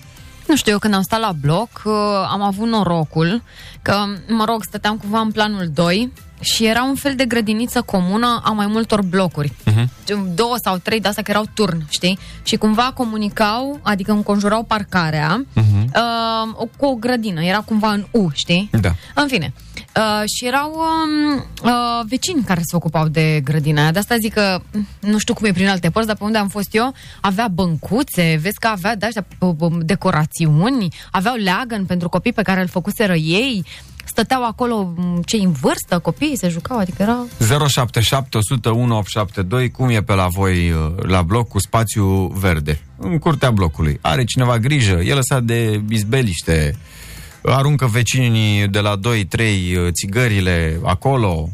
[0.48, 1.94] Nu știu, eu când am stat la bloc, uh,
[2.32, 3.44] am avut norocul
[3.82, 3.96] că,
[4.28, 8.50] mă rog, stăteam cumva în planul 2 și era un fel de grădiniță comună a
[8.50, 9.54] mai multor blocuri.
[9.72, 9.86] Uh-huh.
[10.36, 12.20] Două sau trei de astea care erau turn, știi?
[12.44, 15.86] Și cumva comunicau, adică înconjurau parcarea uh-huh.
[16.60, 17.44] uh, cu o grădină.
[17.44, 18.70] Era cumva în U, știi?
[18.82, 18.96] Da.
[19.16, 19.54] În fine.
[19.96, 23.92] Uh, și erau um, uh, vecini care se ocupau de grădina aia.
[23.92, 26.38] De asta zic că mm, nu știu cum e prin alte părți, dar pe unde
[26.38, 31.86] am fost eu, avea băncuțe, vezi că avea de astea p- p- decorațiuni, aveau leagăn
[31.86, 33.66] pentru copii pe care îl făcuseră ei,
[34.14, 37.26] stăteau acolo m, cei în vârstă, copiii se jucau, adică era...
[37.68, 42.82] 077 101 872, cum e pe la voi uh, la bloc cu spațiu verde?
[42.98, 44.00] În curtea blocului.
[44.02, 45.00] Are cineva grijă?
[45.04, 46.76] E lăsat de izbeliște?
[47.44, 51.50] Aruncă vecinii de la 2-3 țigările acolo?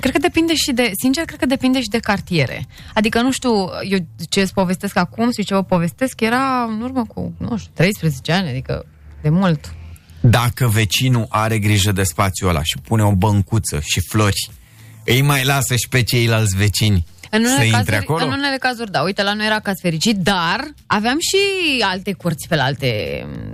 [0.00, 2.66] Cred că depinde și de, sincer, cred că depinde și de cartiere.
[2.94, 3.50] Adică, nu știu,
[3.88, 3.98] eu
[4.28, 8.32] ce îți povestesc acum și ce vă povestesc era în urmă cu, nu știu, 13
[8.32, 8.84] ani, adică
[9.22, 9.72] de mult.
[10.20, 14.50] Dacă vecinul are grijă de spațiul ăla și pune o băncuță și flori,
[15.04, 18.24] îi mai lasă și pe ceilalți vecini În să unele, intre cazuri, acolo?
[18.24, 21.36] în unele cazuri, da, uite, la noi era caz fericit, dar aveam și
[21.82, 22.90] alte curți pe la alte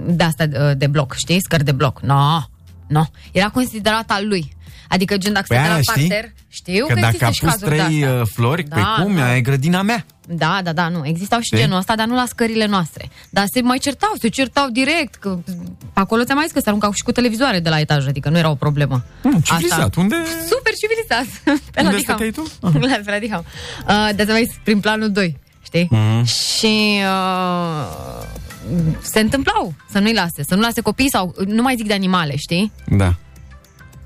[0.06, 1.40] de astea de, de bloc, știi?
[1.42, 2.00] Scări de bloc.
[2.00, 2.42] No,
[2.88, 3.02] no.
[3.32, 4.52] Era considerat al lui.
[4.88, 6.08] Adică, gen, dacă Păi stătea aia la știi?
[6.08, 8.20] parter, știu Că că, dacă există a și pus cazuri de trei astea.
[8.20, 9.24] uh, flori, Da, păi cum, da.
[9.24, 10.04] aia e grădina mea.
[10.28, 11.06] Da, da, da, nu.
[11.06, 11.58] Existau și Știi?
[11.58, 13.08] genul ăsta, dar nu la scările noastre.
[13.30, 15.14] Dar se mai certau, se certau direct.
[15.14, 15.38] Că
[15.92, 18.38] acolo ți-am mai zis că se aruncau și cu televizoare de la etaj, adică nu
[18.38, 19.04] era o problemă.
[19.22, 20.16] Hmm, civilizat, unde-
[20.50, 21.26] Super civilizat.
[21.72, 22.00] Pe Unde la Diham.
[22.00, 22.46] stăteai tu?
[22.60, 23.44] La pe la Diham.
[23.80, 25.88] Uh, dar ți-am mai zis, prin planul 2, știi?
[25.90, 26.24] Mhm.
[26.24, 27.86] Și uh,
[29.02, 32.36] se întâmplau să nu-i lase, să nu lase copii sau, nu mai zic de animale,
[32.36, 32.72] știi?
[32.86, 33.14] Da.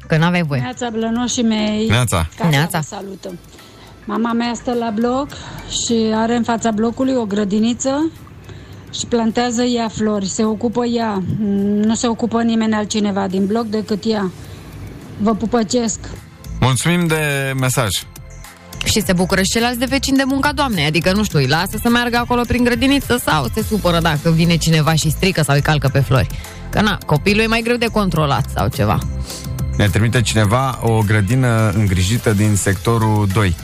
[0.07, 0.61] Că n-aveai voie.
[0.61, 1.87] Neața blănoșii mei.
[1.87, 2.29] Neața.
[2.37, 2.79] Casa Neața.
[2.79, 3.33] vă salută.
[4.05, 5.29] Mama mea stă la bloc
[5.69, 8.11] și are în fața blocului o grădiniță
[8.99, 10.27] și plantează ea flori.
[10.27, 11.23] Se ocupă ea.
[11.85, 14.31] Nu se ocupă nimeni altcineva din bloc decât ea.
[15.21, 15.99] Vă pupăcesc.
[16.61, 17.89] Mulțumim de mesaj.
[18.85, 20.85] Și se bucură și ceilalți de vecini de munca doamnei.
[20.85, 24.57] Adică, nu știu, îi lasă să meargă acolo prin grădiniță sau se supără dacă vine
[24.57, 26.29] cineva și strică sau îi calcă pe flori.
[26.71, 28.99] Că na, copilul e mai greu de controlat sau ceva.
[29.77, 33.57] Ne trimite cineva o grădină îngrijită din sectorul 2.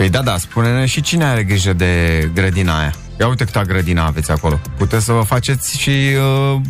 [0.00, 2.94] Păi da, da, spune-ne și cine are grijă de grădina aia.
[3.18, 4.60] Ia uite câta grădină aveți acolo.
[4.76, 5.90] Puteți să vă faceți și
[6.54, 6.60] uh,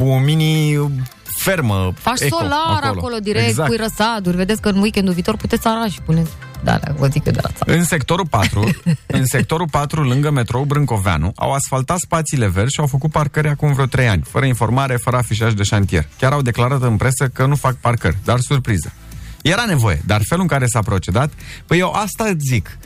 [0.00, 0.78] o mini
[1.36, 3.68] fermă Faci eco solar acolo, acolo direct, exact.
[3.68, 4.36] pui răsaduri.
[4.36, 6.30] Vedeți că în weekendul viitor puteți ara și puneți...
[6.64, 7.78] Da, da, vă zic eu de la țară.
[7.78, 8.68] În sectorul 4,
[9.06, 13.72] în sectorul 4, lângă metrou Brâncoveanu, au asfaltat spațiile verzi și au făcut parcări acum
[13.72, 16.06] vreo 3 ani, fără informare, fără afișaj de șantier.
[16.18, 18.92] Chiar au declarat în presă că nu fac parcări, dar surpriză.
[19.42, 21.32] Era nevoie, dar felul în care s-a procedat,
[21.66, 22.78] păi eu asta îți zic,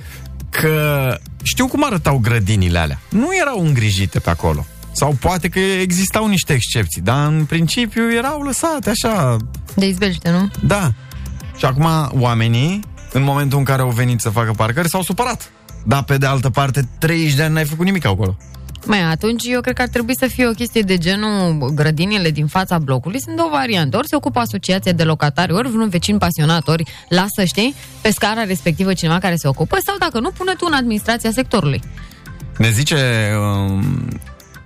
[0.50, 3.00] că știu cum arătau grădinile alea.
[3.08, 4.66] Nu erau îngrijite pe acolo.
[4.92, 9.36] Sau poate că existau niște excepții, dar în principiu erau lăsate așa.
[9.74, 10.50] De izbeliște, nu?
[10.66, 10.92] Da.
[11.56, 11.88] Și acum
[12.20, 12.80] oamenii,
[13.12, 15.50] în momentul în care au venit să facă parcări, s-au supărat.
[15.84, 18.36] Dar pe de altă parte, 30 de ani n-ai făcut nimic acolo.
[18.86, 22.46] Mai atunci eu cred că ar trebui să fie o chestie de genul grădinile din
[22.46, 23.20] fața blocului.
[23.20, 23.96] Sunt două variante.
[23.96, 28.44] Ori se ocupă asociația de locatari, ori vreun vecin pasionat, ori lasă, știi, pe scara
[28.44, 31.82] respectivă cineva care se ocupă, sau dacă nu, pune tu în administrația sectorului.
[32.56, 34.08] Ne zice, um,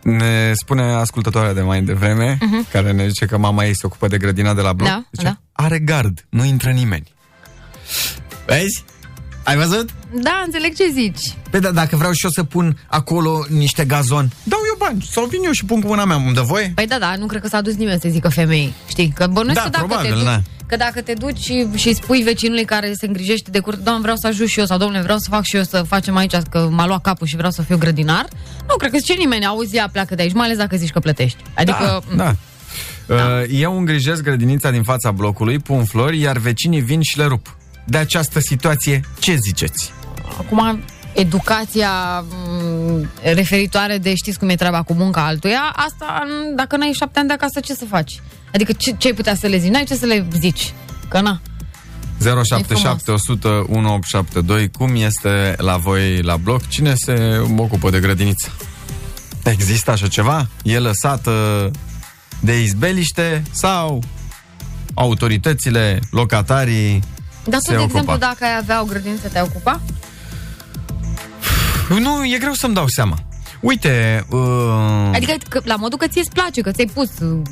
[0.02, 2.72] ne spune ascultătoarea de mai devreme, uh-huh.
[2.72, 4.88] care ne zice că mama ei se ocupă de grădina de la bloc.
[4.88, 5.38] Da, zice, da.
[5.52, 7.14] Are gard, nu intră nimeni.
[8.46, 8.85] Vezi?
[9.46, 9.88] Ai văzut?
[10.22, 11.35] Da, înțeleg ce zici.
[11.50, 15.24] Păi da, dacă vreau și eu să pun acolo niște gazon, dau eu bani sau
[15.24, 16.72] vin eu și pun cu mâna mea, îmi dă voie?
[16.74, 18.72] Păi da, da, nu cred că s-a dus nimeni să zică femei.
[18.88, 20.40] Știi, că bănuiesc Da, că dacă probabil, te duci, da.
[20.66, 24.16] că dacă te duci și, și spui vecinului care se îngrijește de curte, doamne, vreau
[24.16, 26.68] să ajut și eu, sau domnule, vreau să fac și eu să facem aici, că
[26.70, 28.26] m-a luat capul și vreau să fiu grădinar,
[28.68, 30.98] nu cred că zice nimeni, auzi, ea pleacă de aici, mai ales dacă zici că
[30.98, 31.38] plătești.
[31.54, 32.35] Adică, Da,
[33.06, 33.14] da.
[33.14, 37.56] Uh, eu îngrijesc grădinița din fața blocului, pun flori, iar vecinii vin și le rup.
[37.87, 39.92] De această situație, ce ziceți?
[40.38, 40.83] acum
[41.14, 46.92] educația m, referitoare de știți cum e treaba cu munca altuia, asta, n- dacă n-ai
[46.92, 48.20] șapte ani de acasă, ce să faci?
[48.55, 49.70] Adică ce, ce ai putea să le zici?
[49.70, 50.72] N-ai ce să le zici.
[51.09, 51.40] Că na.
[52.44, 56.68] 077 100 1872 Cum este la voi la bloc?
[56.68, 58.49] Cine se ocupă de grădiniță?
[59.44, 60.49] Există așa ceva?
[60.62, 61.70] E lăsată
[62.40, 63.42] de izbeliște?
[63.51, 64.03] Sau
[64.94, 67.03] autoritățile, locatarii
[67.46, 67.98] Dar tu, se de ocupa?
[67.98, 69.80] exemplu, dacă ai avea o grădiniță, te-ai ocupa?
[71.88, 73.16] Nu, e greu să-mi dau seama
[73.61, 75.11] Uite uh...
[75.14, 77.42] Adică că, la modul că ți-e place, că ți-ai pus uh,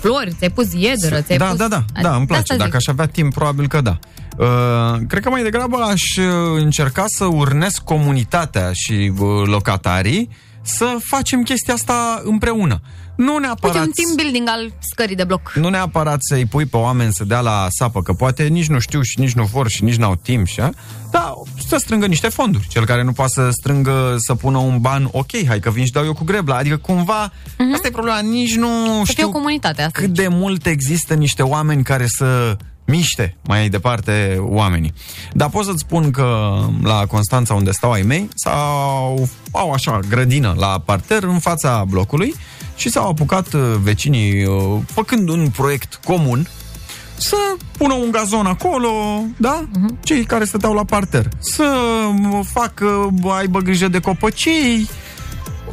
[0.00, 1.56] flori, ți-ai pus iederă, ți-ai da, pus...
[1.56, 2.52] da, da, Adică da, îmi de asta place.
[2.52, 2.58] zic.
[2.58, 3.98] Dacă aș avea timp, probabil că da.
[4.38, 6.24] Uh, cred că mai degrabă aș uh,
[6.56, 10.28] încerca să urnesc comunitatea și uh, locatarii
[10.62, 12.80] să facem chestia asta împreună.
[13.16, 13.76] Nu Uite, neapărat...
[13.76, 15.52] un team building al scării de bloc.
[15.54, 19.00] Nu neapărat să-i pui pe oameni să dea la sapă, că poate nici nu știu
[19.02, 20.70] și nici nu vor și nici n-au timp și a,
[21.10, 21.32] dar
[21.68, 22.66] să strângă niște fonduri.
[22.68, 25.92] Cel care nu poate să strângă, să pună un ban, ok, hai că vin și
[25.92, 26.56] dau eu cu grebla.
[26.56, 27.74] Adică cumva, uh-huh.
[27.74, 30.00] asta e problema, nici nu Să fie știu o comunitate asta.
[30.00, 34.92] cât de mult există niște oameni care să miște mai departe oamenii.
[35.32, 40.54] Dar pot să-ți spun că la Constanța, unde stau ai mei, sau au așa grădină
[40.58, 42.34] la parter în fața blocului
[42.76, 46.48] și s-au apucat uh, vecinii, uh, făcând un proiect comun,
[47.16, 47.36] să
[47.78, 48.88] pună un gazon acolo,
[49.36, 49.64] da?
[49.64, 50.02] Uh-huh.
[50.02, 51.28] Cei care stăteau la parter.
[51.38, 51.64] Să
[52.32, 53.08] uh, facă,
[53.38, 54.88] aibă grijă de copăcei,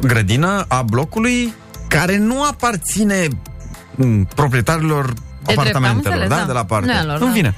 [0.00, 1.52] grădină a blocului
[1.88, 3.28] care nu aparține
[3.94, 6.36] mm, proprietarilor drept, am apartamentelor, înțeles, da?
[6.36, 6.44] da.
[6.46, 6.90] De la parter.
[6.90, 7.32] Nu e a lor, În da.
[7.32, 7.54] fine.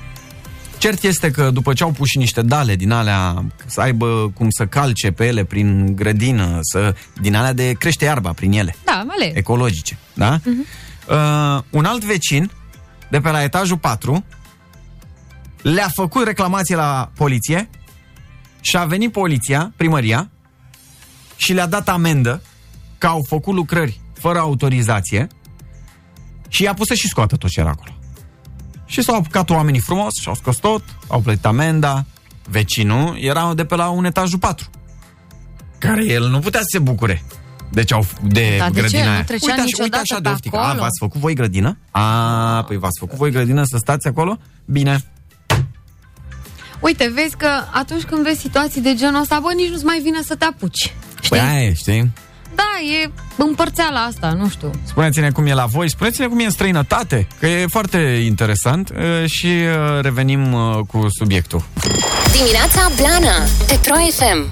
[0.78, 4.50] Cert este că după ce au pus și niște dale din alea, să aibă cum
[4.50, 9.04] să calce pe ele prin grădină, să, din alea de crește iarba prin ele, Da,
[9.06, 9.36] male.
[9.38, 10.38] ecologice, da?
[10.38, 10.84] Uh-huh.
[11.08, 12.50] Uh, un alt vecin,
[13.10, 14.24] de pe la etajul 4,
[15.62, 17.70] le-a făcut reclamație la poliție
[18.60, 20.30] și a venit poliția, primăria,
[21.36, 22.42] și le-a dat amendă
[22.98, 25.26] că au făcut lucrări fără autorizație
[26.48, 27.95] și i-a pus să și scoată tot ce era acolo.
[28.86, 32.04] Și s-au apucat oamenii frumos și au scos tot, au plătit amenda.
[32.48, 34.70] Vecinul era de pe la un etajul 4,
[35.78, 37.22] care el nu putea să se bucure.
[37.70, 38.80] Deci au de Dar de ce?
[38.80, 39.24] grădina Nu aia.
[39.24, 40.56] trecea uite, așa, uite niciodată așa pe de oftică.
[40.56, 40.80] A, acolo?
[40.80, 41.78] v-ați făcut voi grădină?
[41.90, 44.38] A, păi v-ați făcut voi grădină să stați acolo?
[44.64, 45.04] Bine.
[46.80, 50.22] Uite, vezi că atunci când vezi situații de genul ăsta, bă, nici nu-ți mai vine
[50.22, 50.94] să te apuci.
[51.20, 51.28] Știi?
[51.28, 52.12] Păi aia e, știi?
[52.56, 54.70] Da, e împărțeala asta, nu știu.
[54.84, 59.30] Spuneți-ne cum e la voi, spuneți-ne cum e în străinătate, că e foarte interesant uh,
[59.30, 61.64] și uh, revenim uh, cu subiectul.
[62.32, 64.48] Dimineața Blana Pe Pro FM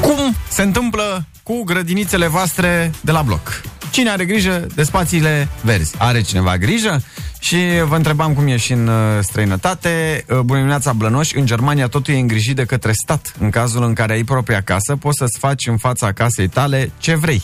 [0.00, 3.60] Cum se întâmplă cu grădinițele voastre de la bloc?
[3.90, 5.94] Cine are grijă de spațiile verzi?
[5.98, 7.02] Are cineva grijă?
[7.44, 10.24] Și vă întrebam cum e și în uh, străinătate.
[10.28, 11.38] Uh, Bună dimineața, Blănoși.
[11.38, 13.34] În Germania totul e îngrijit de către stat.
[13.38, 17.14] În cazul în care ai propria casă, poți să-ți faci în fața casei tale ce
[17.14, 17.42] vrei.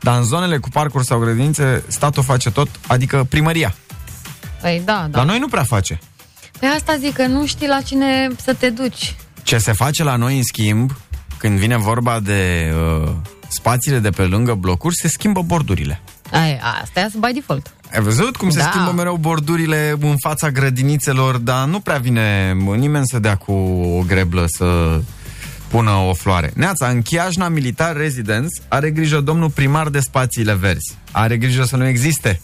[0.00, 3.74] Dar în zonele cu parcuri sau grădinițe, statul face tot, adică primăria.
[4.60, 5.18] Păi da, da.
[5.18, 5.98] La noi nu prea face.
[6.58, 9.14] Pe asta zic că nu știi la cine să te duci.
[9.42, 10.92] Ce se face la noi, în schimb,
[11.36, 13.10] când vine vorba de uh,
[13.48, 16.00] spațiile de pe lângă blocuri, se schimbă bordurile.
[16.30, 17.74] Ai, astea sunt by default.
[17.92, 18.68] Ai văzut cum se Da.
[18.70, 23.52] schimbă mereu bordurile în fața grădinițelor, dar nu prea vine nimeni să dea cu
[23.98, 25.00] o greblă să
[25.68, 26.50] pună o floare.
[26.54, 30.96] Neața, în Chiajna Militar Residence are grijă domnul primar de spațiile verzi.
[31.10, 32.40] Are grijă să nu existe.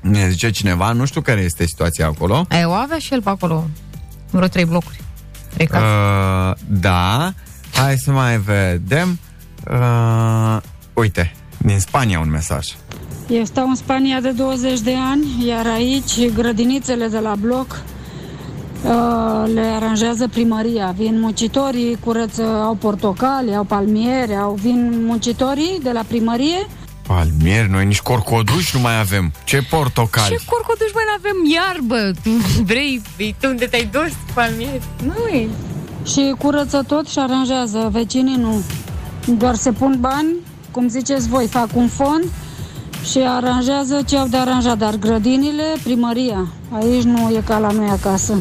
[0.00, 2.46] Ne zice cineva, nu știu care este situația acolo.
[2.50, 3.68] E, o avea și el pe acolo
[4.30, 5.00] vreo trei blocuri.
[5.54, 5.84] Trei case.
[5.84, 7.32] Uh, da,
[7.74, 9.18] hai să mai vedem.
[9.70, 10.56] Uh,
[10.92, 11.32] uite,
[11.64, 12.66] din Spania un mesaj.
[13.28, 17.82] Eu stau în Spania de 20 de ani, iar aici grădinițele de la bloc
[18.82, 20.94] uh, le aranjează primăria.
[20.96, 26.66] Vin muncitorii, curăță, au portocale, au palmiere, au, vin muncitorii de la primărie
[27.06, 29.32] Palmieri, noi nici corcoduși nu mai avem.
[29.44, 30.28] Ce portocali?
[30.28, 32.10] Ce corcoduși, mai avem iarbă?
[32.22, 32.30] Tu
[32.62, 33.02] vrei,
[33.40, 34.82] tu unde te-ai dus, palmieri?
[35.04, 35.48] Nu e.
[36.04, 37.88] și curăță tot și aranjează.
[37.92, 38.62] Vecinii nu.
[39.26, 40.34] Doar se pun bani,
[40.70, 42.24] cum ziceți voi, fac un fond
[43.10, 46.46] și aranjează ce au de aranjat, dar grădinile, primăria.
[46.72, 48.34] Aici nu e ca la noi acasă.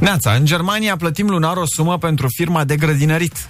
[0.00, 3.48] Neața, în Germania plătim lunar o sumă pentru firma de grădinărit.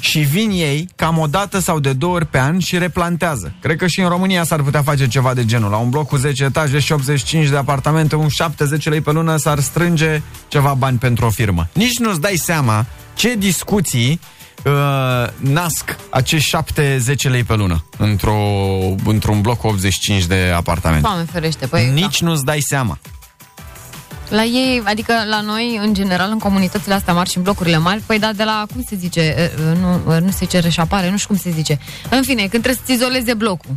[0.00, 3.52] Și vin ei cam o dată sau de două ori pe an și replantează.
[3.60, 5.70] Cred că și în România s-ar putea face ceva de genul.
[5.70, 9.36] La un bloc cu 10 etaje și 85 de apartamente, un 70 lei pe lună
[9.36, 11.68] s-ar strânge ceva bani pentru o firmă.
[11.72, 14.20] Nici nu-ți dai seama ce discuții
[14.64, 18.36] uh, nasc acești 7-10 lei pe lună într-o,
[19.04, 21.06] într-un bloc cu 85 de apartamente.
[21.06, 22.98] Doamne ferește, păi Nici nu-ți dai seama.
[23.02, 23.10] da.
[24.36, 28.02] La ei, adică la noi, în general, în comunitățile astea mari și în blocurile mari,
[28.06, 31.10] păi da, de la, cum se zice, e, e, nu, e, nu se zice reșapare,
[31.10, 31.78] nu știu cum se zice.
[32.10, 33.76] În fine, când trebuie să-ți izoleze blocul.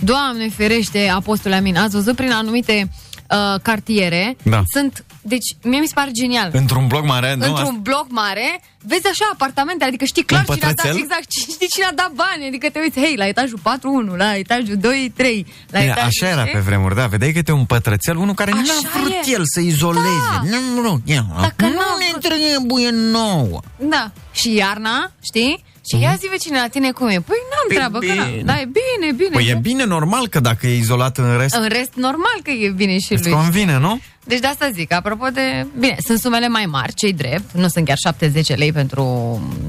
[0.00, 2.90] Doamne ferește, apostole Amin, ați văzut prin anumite
[3.30, 4.62] uh, cartiere, Da.
[4.72, 6.50] sunt, deci mie mi se pare genial.
[6.52, 7.44] Într-un bloc mare, nu?
[7.46, 11.02] Într-un bloc mare, vezi așa apartamente, adică știi clar Un cine a dat, pătrățel?
[11.02, 14.76] exact, știi cine a dat bani, adică te uiți, hei, la etajul 4-1, la etajul
[14.76, 16.52] 2-3, la Bine, etajul așa era știi?
[16.52, 19.30] pe vremuri, da, vedeai că te un pătrățel, unul care Așa n-a vrut e.
[19.30, 20.06] el să izoleze.
[20.32, 20.56] Da.
[20.74, 22.22] Nu, nu, ia, Dacă nu n-a ne vrut.
[22.22, 23.60] trebuie nouă.
[23.78, 24.10] Da.
[24.32, 25.64] Și iarna, știi?
[25.88, 27.20] Și ia zi vecine la tine cum e.
[27.20, 28.14] Păi n-am Păi treabă, că bine.
[28.16, 28.40] n-am.
[28.44, 29.28] Da, e bine, bine.
[29.32, 32.70] Păi e bine normal că dacă e izolat în rest, În rest, normal că e
[32.70, 33.32] bine și îți lui.
[33.32, 34.00] convine, nu?
[34.24, 35.66] Deci de asta zic, apropo de...
[35.78, 37.52] Bine, sunt sumele mai mari, cei drept.
[37.52, 39.02] Nu sunt chiar 70 lei pentru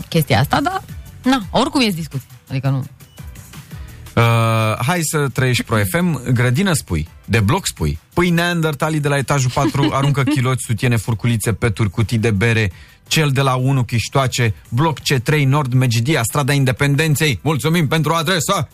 [0.09, 0.83] chestia asta, dar...
[1.23, 2.27] Na, oricum e discuție.
[2.49, 2.83] Adică nu...
[4.15, 4.23] Uh,
[4.85, 9.51] hai să trăiești Pro FM, grădină spui, de bloc spui, păi neandertalii de la etajul
[9.53, 12.71] 4 aruncă chiloți, sutiene, furculițe, peturi, cutii de bere,
[13.07, 17.39] cel de la 1 chiștoace, bloc C3 Nord Megidia, strada Independenței.
[17.43, 18.67] Mulțumim pentru adresa!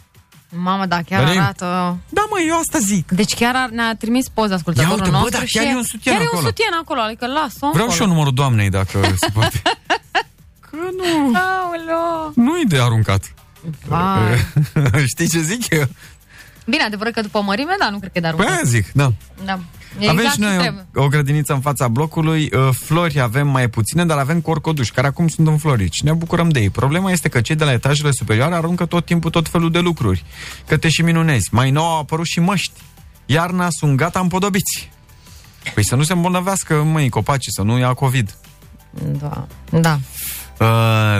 [0.55, 1.41] Mamă, da, chiar Venim.
[1.41, 1.97] arată...
[2.09, 3.11] Da, mă, eu asta zic.
[3.11, 5.75] Deci chiar ar- ne-a trimis poza ascultătorul Ia uite, bă, nostru da, și chiar e
[5.75, 6.41] un sutien chiar e acolo.
[6.41, 9.61] un sutien acolo, adică las-o Vreau și eu numărul doamnei, dacă se poate.
[10.59, 12.31] Că nu, Aoleo!
[12.35, 13.33] nu-i de aruncat.
[13.87, 14.45] Vai.
[15.13, 15.87] Știi ce zic eu?
[16.65, 18.55] Bine, adevărat că după mărime, da, nu cred că e de Păi aruncat.
[18.55, 19.11] aia zic, da.
[19.45, 19.59] Da.
[19.99, 20.85] E avem exact și ce noi trebuie.
[20.95, 25.07] o, o grădiniță în fața blocului, uh, flori avem mai puține, dar avem corcoduși, care
[25.07, 26.01] acum sunt înflorici.
[26.01, 26.69] Ne bucurăm de ei.
[26.69, 30.25] Problema este că cei de la etajele superioare aruncă tot timpul tot felul de lucruri.
[30.67, 31.47] Că te și minunezi.
[31.51, 32.81] Mai nou au apărut și măști.
[33.25, 34.89] Iarna sunt gata împodobiți.
[35.73, 38.35] Păi să nu se îmbolnăvească, măi, copacii, să nu ia COVID.
[39.19, 39.47] Da.
[39.69, 39.99] Da.
[40.61, 40.67] Uh,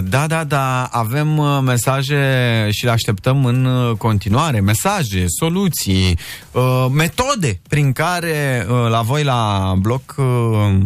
[0.04, 4.60] da, da, da, avem uh, mesaje și le așteptăm în uh, continuare.
[4.60, 6.18] Mesaje, soluții,
[6.52, 10.78] uh, metode prin care uh, la voi la bloc uh,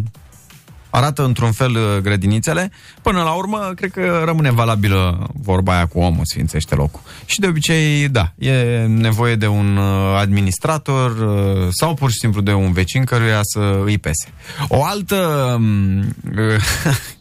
[0.95, 2.71] arată într-un fel uh, grădinițele.
[3.01, 7.01] Până la urmă, cred că rămâne valabilă vorba aia cu omul sfințește locul.
[7.25, 12.41] Și de obicei, da, e nevoie de un uh, administrator uh, sau pur și simplu
[12.41, 14.27] de un vecin căruia să îi pese.
[14.67, 15.15] O altă
[15.57, 16.05] um, uh,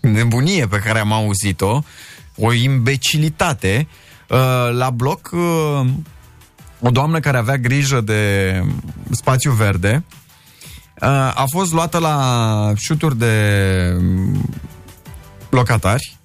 [0.17, 1.83] nebunie pe care am auzit-o,
[2.37, 3.89] o imbecilitate,
[4.29, 4.39] uh,
[4.73, 5.87] la bloc uh,
[6.81, 8.63] o doamnă care avea grijă de
[9.11, 10.24] spațiu verde, Uh,
[11.35, 14.51] a fost luată la șuturi de mm,
[15.51, 16.17] locatari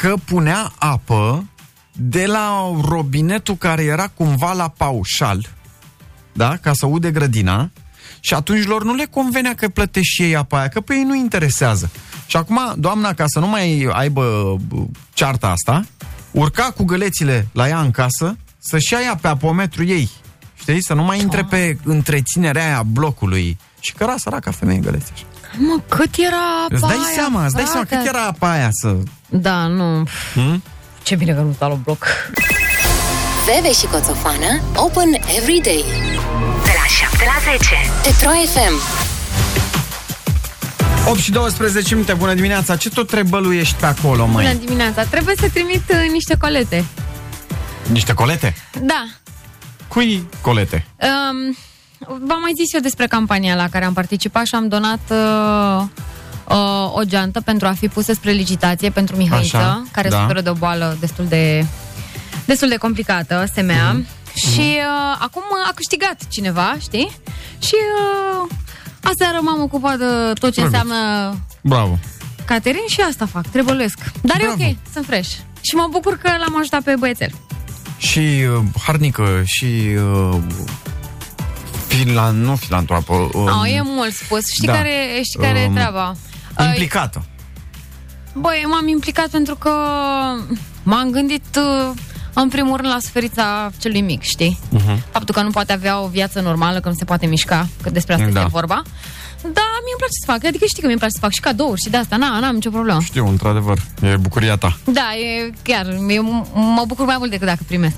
[0.00, 1.44] că punea apă
[1.92, 5.48] de la robinetul care era cumva la paușal,
[6.32, 7.70] da, ca să ude grădina,
[8.20, 11.02] și atunci lor nu le convenea că plătești și ei apa aia, că pe ei
[11.02, 11.90] nu interesează.
[12.26, 15.84] Și acum, doamna, ca să nu mai aibă bă, cearta asta,
[16.30, 20.10] urca cu gălețile la ea în casă să-și ia ea pe apometru ei.
[20.54, 20.82] Știi?
[20.82, 23.58] Să nu mai intre pe întreținerea aia blocului.
[23.84, 25.24] Și căra săraca femeie găleți așa.
[25.58, 27.96] Mă, cât era apa Îți dai aia, seama, îți dai seama frate?
[28.04, 28.96] cât era apa aia să...
[29.28, 30.02] Da, nu.
[30.34, 30.62] Hmm?
[31.02, 32.06] Ce bine că nu stau la bloc.
[33.46, 35.84] Veve și Coțofană Open every day
[36.64, 39.02] De la 7 la 10 Petro FM
[41.08, 42.76] 8 și 12 minute, bună dimineața.
[42.76, 44.56] Ce tot trebăluiești pe acolo, Bună măi?
[44.64, 45.04] dimineața.
[45.04, 46.84] Trebuie să trimit uh, niște colete.
[47.90, 48.54] Niște colete?
[48.80, 49.04] Da.
[49.88, 50.86] Cui colete?
[51.00, 51.56] Um,
[52.08, 55.82] v-am mai zis eu despre campania la care am participat și am donat uh,
[56.48, 60.20] uh, o geantă pentru a fi pusă spre licitație pentru Mihăiță, Așa, care da.
[60.20, 61.66] suferă de o boală destul de
[62.44, 63.92] destul de complicată, SMA.
[63.92, 64.06] Mhm.
[64.34, 67.10] și uh, acum a câștigat cineva, știi?
[67.58, 68.50] Și uh,
[69.02, 70.04] aseară m-am ocupat de
[70.40, 70.64] tot ce Drăguț.
[70.64, 71.98] înseamnă Bravo.
[72.44, 73.98] catering și asta fac, trebuiesc.
[74.22, 74.62] Dar Bravo.
[74.62, 75.30] e ok, sunt fresh.
[75.60, 77.30] Și mă bucur că l-am ajutat pe băiețel.
[77.96, 79.64] Și uh, harnică și
[80.32, 80.36] uh,
[81.96, 83.12] filan, nu filantropă.
[83.14, 84.42] Uh, Um, e mult spus.
[84.52, 84.72] Știi da.
[84.72, 86.14] care, știi care e Um, treaba?
[86.58, 87.24] Uh, implicată.
[88.32, 89.70] Băi, m-am implicat pentru că
[90.82, 91.90] m-am gândit uh,
[92.32, 94.58] în primul rând la suferința celui mic, știi?
[94.76, 94.98] Uh-huh.
[95.10, 98.14] Faptul că nu poate avea o viață normală, că nu se poate mișca, că despre
[98.14, 98.38] asta Da.
[98.38, 98.82] este vorba.
[99.42, 100.44] Da, mie îmi place să fac.
[100.44, 102.16] Adică știi că mie îmi place să fac și cadouri și de asta.
[102.16, 103.00] Na, n-am nicio problemă.
[103.00, 104.76] Știu, într-adevăr, e bucuria ta.
[104.84, 105.86] Da, e chiar.
[106.08, 106.22] Eu
[106.54, 107.96] mă bucur mai mult decât dacă primesc.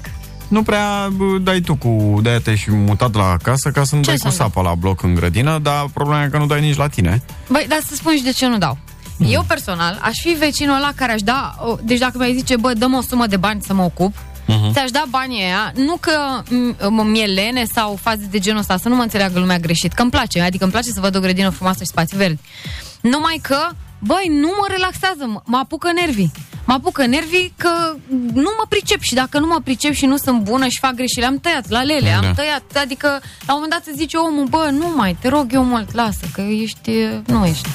[0.48, 2.18] Nu prea bă, dai tu cu...
[2.22, 4.74] De-aia te-ai și mutat la casă ca să nu Ce dai cu să-mi sapa la
[4.74, 7.22] bloc în grădină, dar problema e că nu dai nici la tine.
[7.48, 8.78] Băi, dar să spun și de ce nu dau.
[9.18, 9.26] Mm.
[9.30, 12.72] Eu personal aș fi vecinul ăla care aș da, o- deci dacă mi-ai zice, bă,
[12.72, 14.14] dăm o sumă de bani să mă ocup,
[14.48, 14.72] Mhm.
[14.72, 16.12] ți-aș da banii aia, nu că
[16.44, 20.02] m- mi-e lene sau faze de genul ăsta, să nu mă înțeleagă lumea greșit, că
[20.02, 22.38] îmi place, adică îmi place să văd o grădină frumoasă și spații verzi.
[23.00, 23.59] Numai că,
[23.98, 26.32] băi, nu mă relaxează, mă, mă apucă nervii.
[26.64, 27.70] Mă apucă nervii că
[28.32, 31.26] nu mă pricep și dacă nu mă pricep și nu sunt bună și fac greșeli,
[31.26, 32.26] am tăiat la lele, Da.
[32.28, 33.06] am tăiat, adică
[33.46, 36.26] la un moment dat se zice omul, bă, nu mai, te rog eu mult, lasă,
[36.32, 36.90] că ești,
[37.26, 37.68] nu ești.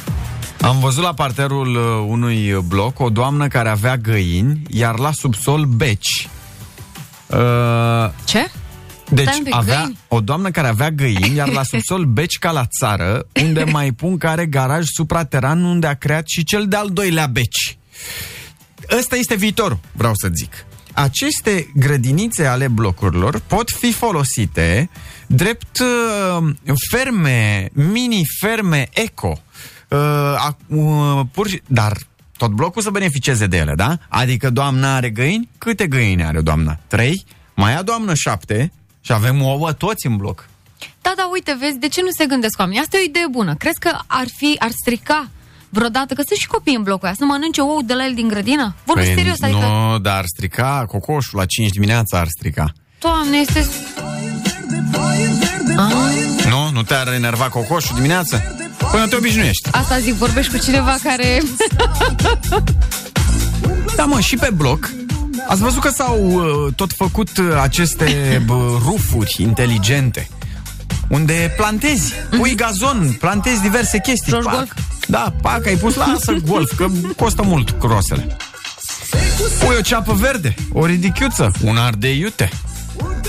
[0.61, 5.65] Am văzut la parterul uh, unui bloc o doamnă care avea găini, iar la subsol
[5.65, 6.29] beci.
[7.27, 8.51] Uh, Ce?
[9.13, 9.97] Deci Stai un pic, avea găini?
[10.07, 14.17] o doamnă care avea găini, iar la subsol beci ca la țară, unde mai pun
[14.17, 17.77] care garaj suprateran unde a creat și cel de-al doilea beci.
[18.97, 20.65] Ăsta este viitorul, vreau să zic.
[20.93, 24.89] Aceste grădinițe ale blocurilor pot fi folosite
[25.27, 26.53] drept uh,
[26.89, 29.41] ferme, mini-ferme eco.
[29.89, 29.97] Uh,
[30.37, 31.97] a, uh, pur și, dar
[32.37, 33.97] tot blocul să beneficieze de ele, da?
[34.09, 35.49] Adică doamna are găini?
[35.57, 36.79] Câte găini are doamna?
[36.87, 37.25] Trei?
[37.55, 38.71] Mai a doamnă șapte?
[39.01, 40.47] Și avem ouă toți în bloc.
[41.01, 42.79] Da, da, uite, vezi, de ce nu se gândesc oamenii?
[42.81, 43.55] Asta e o idee bună.
[43.55, 45.29] Crezi că ar fi, ar strica
[45.69, 48.27] vreodată, că sunt și copii în blocul ăia, să mănânce ou de la el din
[48.27, 48.75] grădină?
[48.83, 52.73] Vorbesc serios, adică, Păi, Nu, dar ar strica cocoșul la 5 dimineața ar strica.
[52.99, 53.67] doamne, este...
[55.77, 55.91] Ah,
[56.49, 56.69] Nu?
[56.73, 58.37] Nu te-ar enerva cocoșul dimineața?
[58.91, 59.69] Până te obișnuiești.
[59.71, 61.41] asta zic, vorbești cu cineva care...
[63.95, 64.89] Da, mă, și pe bloc.
[65.51, 68.05] Ați văzut că s-au uh, tot făcut uh, aceste
[68.45, 70.29] bă, rufuri inteligente
[71.11, 74.31] unde plantezi, pui gazon, plantezi diverse chestii.
[74.31, 74.53] Joci Pac.
[74.53, 74.71] golf?
[75.07, 76.87] Da, pac, ai pus lasă golf, că
[77.17, 78.37] costă mult crosele.
[79.65, 82.49] Pui o ceapă verde, o ridichiuță, un ardei iute.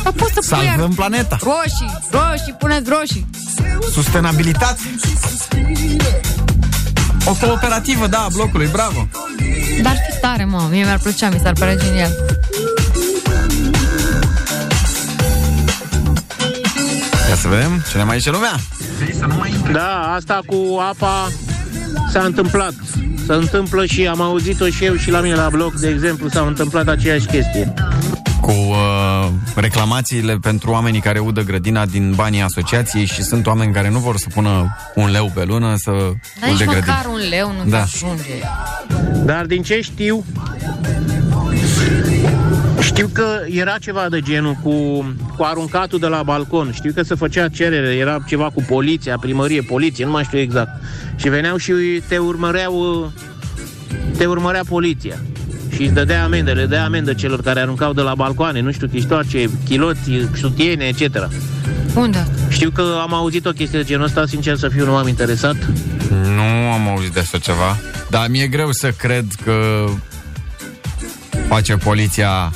[0.02, 1.38] Da, poți să pui Salvăm planeta.
[1.40, 3.26] roșii, roșii, puneți roșii.
[3.92, 4.80] Sustenabilitate.
[7.26, 9.08] O cooperativă, da, a blocului, bravo.
[9.82, 12.10] Dar ar fi tare, mă, mie mi-ar plăcea, mi s-ar părea genial.
[17.28, 18.54] Ia să vedem ce ne mai zice lumea.
[19.72, 21.28] Da, asta cu apa
[22.12, 22.72] s-a întâmplat.
[23.26, 26.40] Se întâmplă și am auzit-o și eu și la mine la bloc, de exemplu, s-a
[26.40, 27.74] întâmplat aceeași chestie.
[28.42, 33.90] Cu uh, reclamațiile pentru oamenii care udă grădina din banii asociației și sunt oameni care
[33.90, 36.76] nu vor să pună un leu pe lună să Dar ude nici grădina.
[36.96, 37.76] măcar un leu nu Da.
[37.76, 37.82] da.
[37.82, 38.38] ajunge.
[39.24, 40.24] Dar din ce știu,
[42.80, 44.70] știu că era ceva de genul cu,
[45.36, 46.70] cu aruncatul de la balcon.
[46.72, 50.70] Știu că se făcea cerere, era ceva cu poliția, primărie, poliție, nu mai știu exact.
[51.16, 51.72] Și veneau și
[52.08, 53.12] te urmăreau,
[54.16, 55.16] te urmărea poliția.
[55.74, 58.86] Și îți dădea amende, le dădea amendă celor care aruncau de la balcoane, nu știu,
[58.88, 61.28] chiștoace, chiloți, sutiene, etc.
[61.94, 62.26] Unde?
[62.48, 65.56] Știu că am auzit o chestie de genul ăsta, sincer să fiu, nu am interesat.
[66.34, 67.78] Nu am auzit de așa ceva,
[68.10, 69.84] dar mi-e greu să cred că
[71.48, 72.52] face poliția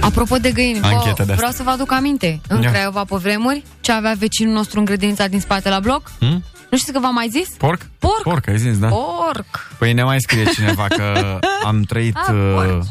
[0.00, 1.34] Apropo de găini, Anchetă de bă, asta.
[1.34, 2.40] vreau să vă aduc aminte.
[2.48, 2.70] În Ia.
[2.70, 6.10] Craiova, pe vremuri, ce avea vecinul nostru în grădinița din spate la bloc?
[6.18, 6.44] Hmm?
[6.70, 7.48] Nu știți că v-am mai zis?
[7.48, 7.86] porc?
[7.98, 8.22] Porc.
[8.22, 8.88] Porc, ai zis, da?
[8.88, 9.72] Porc.
[9.78, 12.86] Păi ne mai scrie cineva că am trăit, Ah, uh, porci.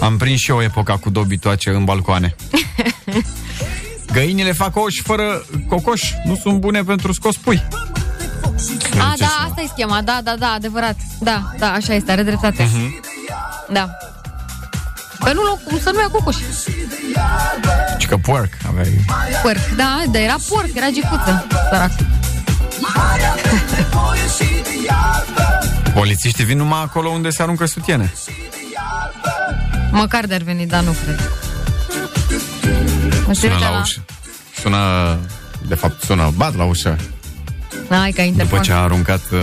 [0.00, 2.34] am prins și eu epoca cu dobitoace în balcoane.
[4.12, 7.62] Găinile fac ouă și fără cocoș, nu sunt bune pentru scos pui.
[8.42, 9.32] A, zice da, cineva.
[9.48, 10.96] asta e schema, da, da, da, adevărat.
[11.20, 12.62] Da, da, așa este, are dreptate.
[12.62, 13.00] Mhm.
[13.72, 13.90] Da.
[15.18, 16.36] Păi nu, loc, să nu ia cocoș.
[17.98, 19.04] Și că porc aveai.
[19.42, 21.90] Porc, da, da, era porc, era gicuță, sărac.
[25.94, 28.12] Polițiștii vin numai acolo unde se aruncă sutiene.
[29.90, 31.30] Măcar de-ar veni, dar nu cred.
[33.26, 34.04] Mă Sună trece la ușă.
[34.60, 35.16] Sună,
[35.68, 36.96] de fapt, sună, bat la ușă.
[37.88, 38.50] Hai, ca interfon.
[38.50, 39.40] După ce a aruncat uh,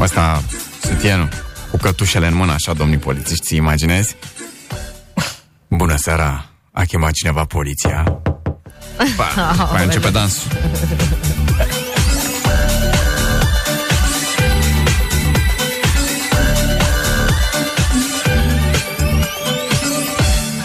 [0.00, 0.42] ăsta
[0.82, 1.28] sutienul
[1.70, 4.16] cu cătușele în mână, așa, domnii polițiști, ți imaginezi?
[5.68, 6.44] Bună seara!
[6.72, 8.20] A chemat cineva poliția.
[9.16, 10.50] Pa, mai începe dansul.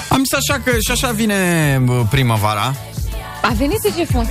[0.10, 1.36] Am zis așa că și așa vine
[1.84, 2.74] bă, primăvara
[3.42, 4.28] A venit ce frumos.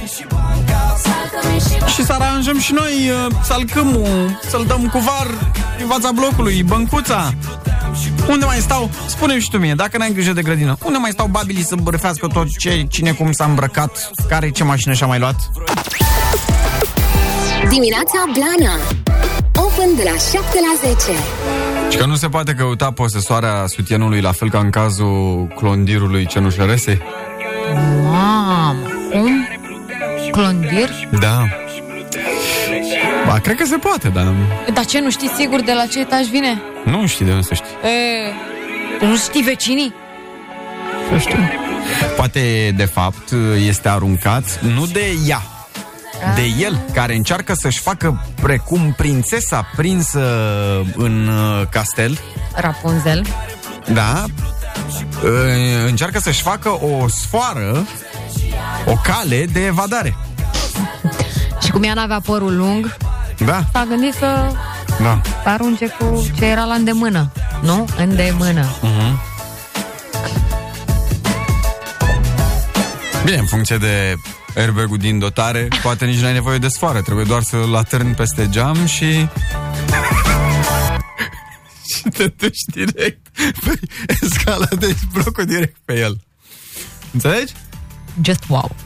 [1.94, 5.26] și să aranjăm și noi uh, salcâmul, să-l dăm cu var
[5.82, 7.32] în fața blocului, băncuța.
[8.28, 8.90] Unde mai stau?
[9.06, 12.26] spune și tu mie, dacă n-ai grijă de grădină, unde mai stau babilii să bărfească
[12.26, 15.36] tot ce, cine cum s-a îmbrăcat, care ce mașină și-a mai luat?
[17.68, 18.74] Dimineața Blana
[19.54, 21.18] Open de la 7 la 10
[21.90, 27.02] Și că nu se poate căuta posesoarea sutienului la fel ca în cazul clondirului cenușăresei?
[28.02, 29.48] Mamă, cum?
[30.30, 31.08] Clondir?
[31.20, 31.44] Da.
[33.30, 34.34] Ba, cred că se poate, dar
[34.74, 36.62] Dar ce, nu știi sigur de la ce etaj vine?
[36.84, 37.66] nu știi de unde să știi.
[37.82, 38.32] E,
[38.98, 39.94] tu nu știi vecinii?
[41.10, 41.38] Să știu.
[42.16, 43.32] Poate, de fapt,
[43.66, 45.42] este aruncat nu de ea,
[46.34, 50.20] de el, care încearcă să-și facă precum prințesa prinsă
[50.96, 52.18] în uh, castel,
[52.54, 53.26] Rapunzel.
[53.92, 54.24] da?
[55.24, 55.30] Uh,
[55.86, 57.86] Încearcă să-și facă o sfoară,
[58.86, 60.16] o cale de evadare.
[61.64, 62.96] Și cum ea n-avea părul lung,
[63.44, 64.52] Da, s-a gândit să
[65.02, 65.20] da.
[65.44, 67.32] arunce cu ce era la îndemână.
[67.62, 67.88] Nu?
[67.96, 68.66] Îndemână.
[73.24, 74.14] Bine, în funcție de
[74.56, 78.86] airbag-ul din dotare, poate nici n-ai nevoie de sfoară, trebuie doar să-l atârni peste geam
[78.86, 79.12] și...
[81.94, 83.26] și te duci direct
[83.64, 83.80] pe
[84.22, 86.20] escaladezi blocul direct pe el.
[87.12, 87.52] Înțelegi?
[88.22, 88.76] Just wow.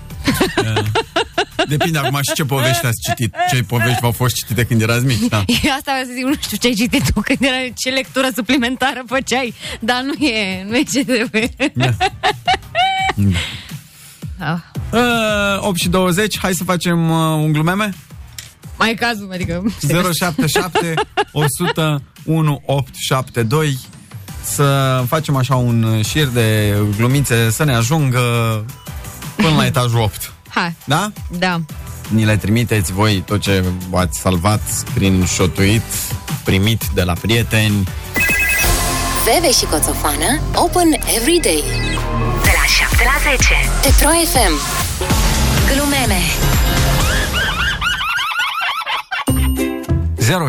[1.69, 3.35] Depinde acum și ce povești ați citit.
[3.51, 5.39] Ce povești v-au fost citite când erați mici, da.
[5.77, 9.03] Asta vreau să zic, nu știu ce ai citit tu, când era, ce lectură suplimentară
[9.07, 11.51] făceai, dar nu e, nu e ce trebuie.
[11.75, 11.89] Da.
[14.39, 14.59] Ah,
[14.95, 17.95] Uh, 8 și 20, hai să facem uh, un glumeme?
[18.79, 19.63] mai e cazul, adică...
[20.13, 20.95] 077
[21.33, 23.79] 100 1872
[24.43, 28.21] Să facem așa un șir de glumițe Să ne ajungă
[29.37, 31.13] până la etajul 8 Hai, Da?
[31.39, 31.61] da.
[32.09, 35.83] Ni le trimiteți voi tot ce v-ați salvat Screenshot-uit
[36.45, 37.89] Primit de la prieteni.
[39.25, 41.63] Bebe și Coțofană Open every day.
[42.43, 44.53] De la 7 la 10 Petro FM
[45.75, 46.21] Glumeme.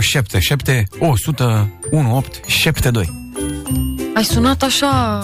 [0.02, 3.10] 077 100 1872
[4.16, 5.20] Ai sunat așa...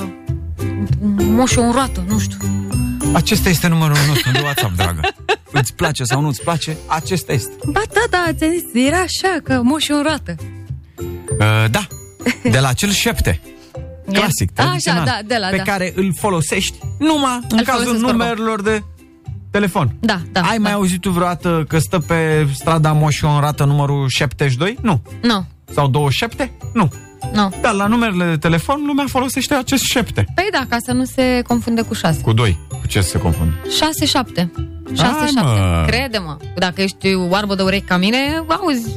[1.17, 2.37] Moșă în roată, nu știu.
[3.13, 5.01] Acesta este numărul nostru de WhatsApp, dragă
[5.51, 9.37] Îți place sau nu îți place, acesta este Ba da, da, ți-am zis, era așa,
[9.43, 10.35] că moșă în roată.
[11.39, 11.87] Uh, da,
[12.43, 13.41] de la cel șepte.
[14.11, 15.63] Clasic, Așa, tradițional, da, de la, pe da.
[15.63, 18.83] care îl folosești numai în Îl cazul folosesc numerelor de
[19.51, 19.95] telefon.
[19.99, 20.41] Da, da.
[20.41, 20.61] Ai da.
[20.61, 24.77] mai auzit tu vreodată că stă pe strada Moșionrată numărul 72?
[24.81, 25.01] Nu.
[25.21, 26.51] Nu, Sau 27?
[26.73, 26.91] Nu.
[27.33, 27.51] Nu.
[27.61, 30.25] Dar la numerele de telefon lumea folosește acest șepte.
[30.35, 32.21] Păi da, ca să nu se confunde cu 6.
[32.21, 32.57] Cu 2.
[32.67, 33.53] Cu ce se confundă?
[33.77, 34.51] 6, 7.
[34.95, 35.39] 6, Hai, 7.
[35.41, 35.83] mă.
[35.87, 36.37] Crede-mă.
[36.55, 38.89] Dacă ești oarbă de urechi ca mine, auzi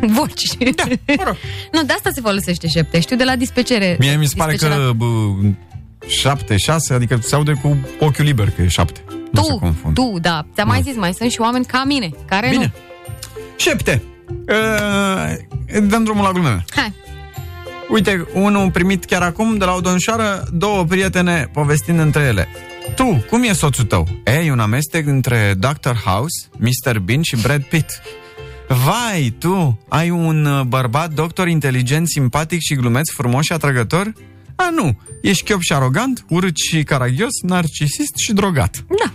[0.18, 0.56] voci.
[0.74, 1.36] Da, mă rog.
[1.72, 3.00] nu, de asta se folosește șepte.
[3.00, 3.96] Știu de la dispecere.
[3.98, 4.86] Mie mi se pare Dispecerat.
[4.86, 5.06] că bă,
[6.06, 9.00] 7, 6, adică se aude cu ochiul liber că e 7.
[9.32, 10.00] Nu se Tu, confundă.
[10.00, 10.46] tu, da.
[10.54, 12.72] Ți-am mai zis, mai sunt și oameni ca mine, care Bine.
[12.74, 12.80] nu.
[13.56, 14.02] Șepte.
[14.48, 16.64] Uh, dăm drumul la glumeme.
[16.74, 16.92] Hai.
[17.88, 22.48] Uite, unul primit chiar acum de la o domnișoară, două prietene povestind între ele.
[22.96, 24.08] Tu, cum e soțul tău?
[24.24, 25.94] E, e un amestec între Dr.
[26.04, 26.98] House, Mr.
[26.98, 28.02] Bean și Brad Pitt.
[28.68, 34.12] Vai, tu, ai un uh, bărbat doctor inteligent, simpatic și glumeț, frumos și atrăgător?
[34.56, 38.84] A, nu, ești chiop și arogant, urât și caragios, narcisist și drogat.
[39.04, 39.12] Da.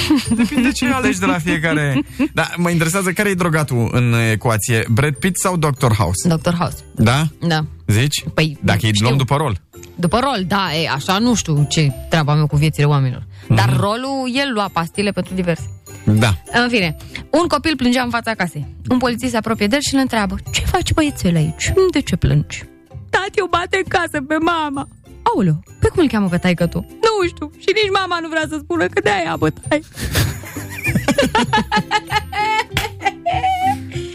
[0.36, 2.02] Depinde ce alegi de la fiecare.
[2.32, 5.92] Da, mă interesează care e drogatul în ecuație, Brad Pitt sau Dr.
[5.98, 6.28] House?
[6.36, 6.54] Dr.
[6.54, 6.76] House.
[6.94, 7.24] Da?
[7.38, 7.64] Da.
[7.86, 8.24] Zici?
[8.34, 9.06] Păi, Dacă îi știu.
[9.06, 9.60] luăm după rol.
[9.94, 13.26] După rol, da, e, așa nu știu ce treaba meu cu viețile oamenilor.
[13.48, 15.70] Dar rolul, el lua pastile pentru diverse.
[16.04, 16.34] Da.
[16.52, 16.96] În fine,
[17.30, 18.66] un copil plângea în fața casei.
[18.88, 21.72] Un polițist se apropie de el și îl întreabă Ce faci băiețel aici?
[21.92, 22.64] De ce plângi?
[23.10, 24.88] Tati o bate în casă pe mama
[25.22, 26.78] Aoleu, pe cum îl cheamă pe taică tu?
[26.88, 29.82] Nu știu, și nici mama nu vrea să spună că de-aia bătai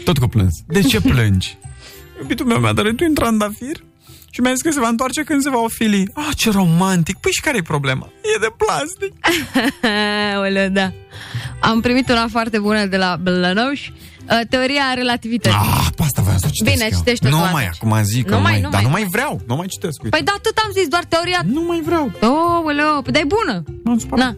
[0.04, 0.54] Tot cu plâns.
[0.66, 1.58] De ce plângi?
[2.18, 3.84] Iubitul meu mi-a dărât un trandafir
[4.30, 6.10] și mi-a zis că se va întoarce când se va ofili.
[6.14, 7.16] Ah, ce romantic!
[7.18, 8.08] Păi și care e problema?
[8.34, 9.12] E de plastic.
[10.34, 10.92] Aoleu, da
[11.60, 13.90] Am primit una foarte bună de la Blănoș
[14.30, 16.98] uh, Teoria relativității Ah, pe asta voiam să o citesc Bine, eu.
[16.98, 17.78] citește-o Nu tu mai, atunci.
[17.92, 18.90] acum zic că Nu nu mai, mai, nu dar mai.
[18.90, 20.16] nu mai vreau, nu mai citesc, uite.
[20.16, 21.40] Păi da, atât am zis, doar teoria.
[21.44, 22.04] Nu mai vreau.
[22.22, 23.62] Oh, păi bună.
[23.84, 24.24] M-am supărat.
[24.24, 24.36] Na.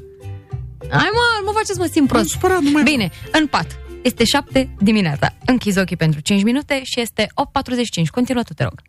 [0.98, 2.28] Hai mă, nu mă faceți mă simt prost.
[2.28, 3.78] supărat, nu mai- Bine, în pat.
[4.02, 5.34] Este 7 dimineața.
[5.44, 8.10] Închizi ochii pentru 5 minute și este 8.45.
[8.10, 8.80] Continuă tu, te rog.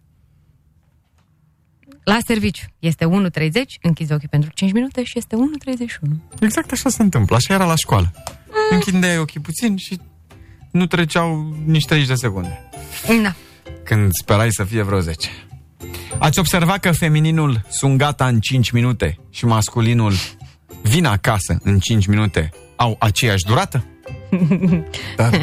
[2.04, 6.20] La serviciu este 1.30, închizi ochii pentru 5 minute și este 1.31.
[6.39, 8.12] Exact așa se întâmplă, așa era la școală.
[8.16, 8.78] Mm.
[8.78, 9.99] Închideai ochii puțin și
[10.72, 12.69] nu treceau nici 30 de secunde.
[13.24, 13.34] Da.
[13.84, 15.30] Când sperai să fie vreo 10.
[16.17, 20.13] Ați observat că femininul sunt gata în 5 minute și masculinul
[20.82, 23.86] vin acasă în 5 minute au aceeași durată?
[25.15, 25.30] Da.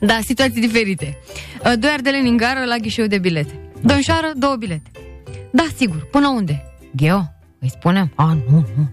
[0.00, 1.18] Da, situații diferite.
[1.64, 3.60] Uh, Doi ardeleni în gară la ghișeu de bilete.
[3.80, 4.90] Domnișoară, două bilete.
[5.52, 6.06] Da, sigur.
[6.10, 6.64] Până unde?
[6.96, 8.12] Gheo, îi spunem?
[8.14, 8.90] A, nu, nu.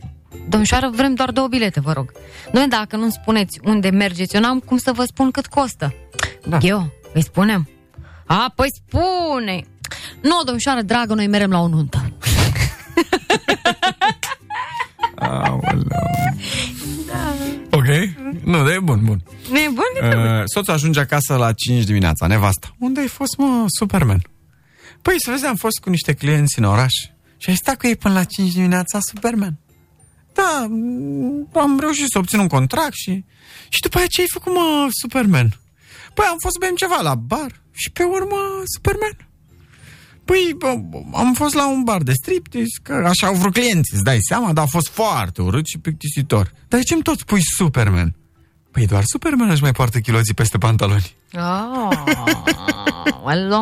[0.49, 2.11] Domnișoară, vrem doar două bilete, vă rog.
[2.51, 5.93] Noi, dacă nu spuneți unde mergeți, eu n-am cum să vă spun cât costă.
[6.47, 6.57] Da.
[6.57, 7.69] Gheo, îi spunem?
[8.25, 9.63] A, păi spune!
[10.21, 12.11] Nu, domnișoară dragă, noi merem la o nuntă.
[15.15, 15.87] Aoleu.
[17.71, 17.85] Ok?
[18.43, 19.23] Nu, de e bun, bun.
[19.51, 19.83] Nebun?
[20.01, 22.75] Uh, soțul ajunge acasă la 5 dimineața, nevasta.
[22.79, 24.21] Unde ai fost, mă, Superman?
[25.01, 26.93] Păi, să vezi, am fost cu niște clienți în oraș
[27.37, 29.59] și ai stat cu ei până la 5 dimineața, Superman.
[30.33, 33.23] Da, m, am reușit să obțin un contract și...
[33.69, 35.59] Și după aceea ce ai făcut, mă, Superman?
[36.13, 38.37] Păi am fost să bem ceva la bar și pe urmă,
[38.75, 39.27] Superman.
[40.25, 40.67] Păi, bă,
[41.13, 44.53] am fost la un bar de striptease, că așa au vrut clienții, îți dai seama,
[44.53, 46.53] dar a fost foarte urât și plictisitor.
[46.67, 48.15] Dar de ce îmi tot spui Superman?
[48.73, 51.15] Păi doar Superman își mai poartă chiloții peste pantaloni.
[51.33, 51.97] Ah,
[53.23, 53.53] well,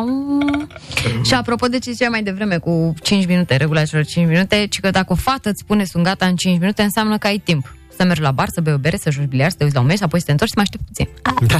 [1.24, 4.80] și apropo de ce ziceai mai devreme cu 5 minute, regula celor 5 minute, ci
[4.80, 7.74] că dacă o fată îți spune sunt gata în 5 minute, înseamnă că ai timp.
[7.96, 9.82] Să mergi la bar, să bei o bere, să joci biliard, să te uiți la
[9.82, 11.08] un meci, apoi să te întorci și să mai aștepți puțin.
[11.46, 11.56] Da.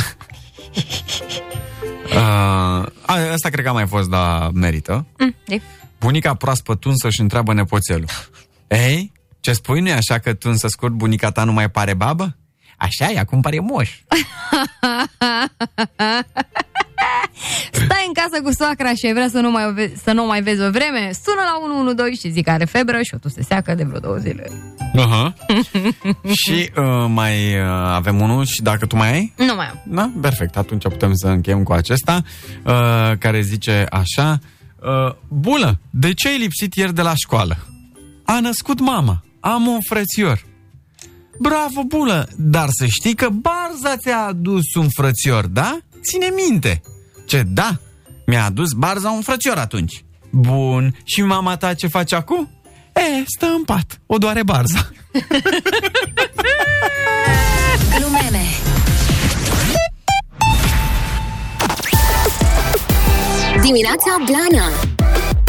[2.07, 5.07] Uh, a- asta cred că a mai fost la merită.
[5.18, 5.61] Mm, e.
[6.00, 8.09] Bunica proaspăt tunsă și întreabă nepoțelul.
[8.68, 12.36] Ei, ce spui, nu e așa că tunsă scurt bunica ta nu mai pare babă?
[12.83, 13.91] Așa e, acum pare moș.
[17.72, 20.26] Stai în casă cu soacra și ai vrea să nu mai, o ve- să nu
[20.26, 23.28] mai vezi o vreme, sună la 112 și zic că are febră și o tu
[23.28, 24.45] se seacă de vreo două zile.
[24.95, 25.33] Uh-huh.
[26.45, 29.33] și uh, mai uh, avem unul și dacă tu mai ai?
[29.37, 29.83] Nu mai am.
[29.87, 30.11] Da?
[30.20, 32.22] Perfect, atunci putem să încheiem cu acesta,
[32.64, 32.72] uh,
[33.18, 34.39] care zice așa,
[34.83, 37.57] uh, Bulă, de ce ai lipsit ieri de la școală?
[38.24, 40.43] A născut mama, am un frățior.
[41.39, 45.78] Bravo, Bulă, dar să știi că Barza ți-a adus un frățior, da?
[46.03, 46.80] Ține minte.
[47.26, 47.78] Ce, da?
[48.26, 50.05] Mi-a adus Barza un frățior atunci.
[50.30, 52.51] Bun, și mama ta ce face acum?
[52.95, 54.89] E, stă în pat, o doare Barza.
[57.99, 58.43] Glumeme
[63.62, 64.66] Dimineața Blana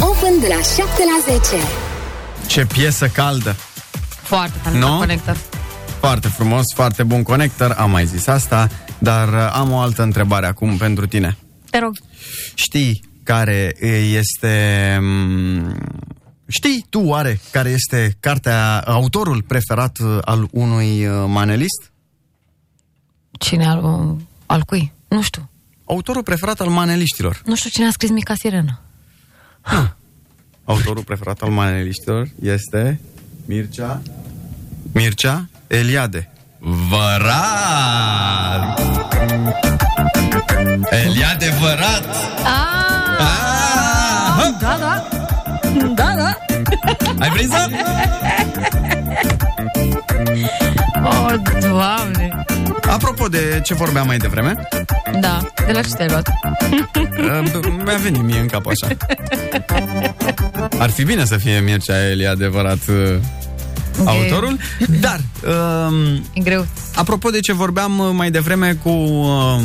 [0.00, 0.82] Open de la 7
[1.26, 1.62] la 10
[2.46, 3.56] Ce piesă caldă!
[4.22, 4.98] Foarte talentat Nu?
[4.98, 5.36] conector.
[6.04, 10.46] Foarte frumos, foarte bun conector, am mai zis asta, dar uh, am o altă întrebare
[10.46, 11.36] acum pentru tine.
[11.70, 11.96] Te rog.
[12.54, 13.74] Știi care
[14.12, 14.96] este...
[15.00, 15.76] mm,
[16.48, 21.92] Știi tu oare care este cartea, autorul preferat uh, al unui uh, manelist?
[23.38, 24.92] Cine al, al cui?
[25.08, 25.50] Nu știu.
[25.84, 27.42] Autorul preferat al maneliștilor.
[27.44, 28.80] Nu știu cine a scris Mica Sirenă.
[30.64, 33.00] Autorul preferat al maneliștilor este
[33.46, 34.02] Mircea
[34.92, 36.28] Mircea Eliade.
[36.58, 37.34] Vărat!
[40.90, 42.04] Eliade Vărat!
[42.44, 44.50] Ah, Ah!
[44.60, 45.04] da, da.
[45.94, 46.36] Da, da.
[47.20, 47.56] Ai prins-o?
[51.06, 52.44] Oh, doamne.
[52.90, 54.54] Apropo de ce vorbeam mai devreme,
[55.20, 56.28] Da, de la ce te-ai luat?
[57.54, 58.86] uh, mi-a venit mie în cap așa.
[60.84, 62.78] Ar fi bine să fie Mircea Eli adevărat
[64.00, 64.58] uh, autorul,
[65.00, 65.20] dar
[65.88, 66.66] um, E greu.
[66.94, 69.62] apropo de ce vorbeam uh, mai devreme cu um,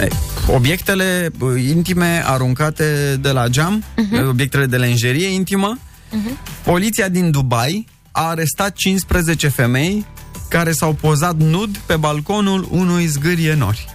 [0.00, 0.08] e,
[0.46, 4.28] obiectele uh, intime aruncate de la geam, uh-huh.
[4.28, 6.62] obiectele de lenjerie intimă, uh-huh.
[6.62, 10.06] poliția din Dubai a arestat 15 femei
[10.48, 13.88] care s-au pozat nud pe balconul unui zgârie nori.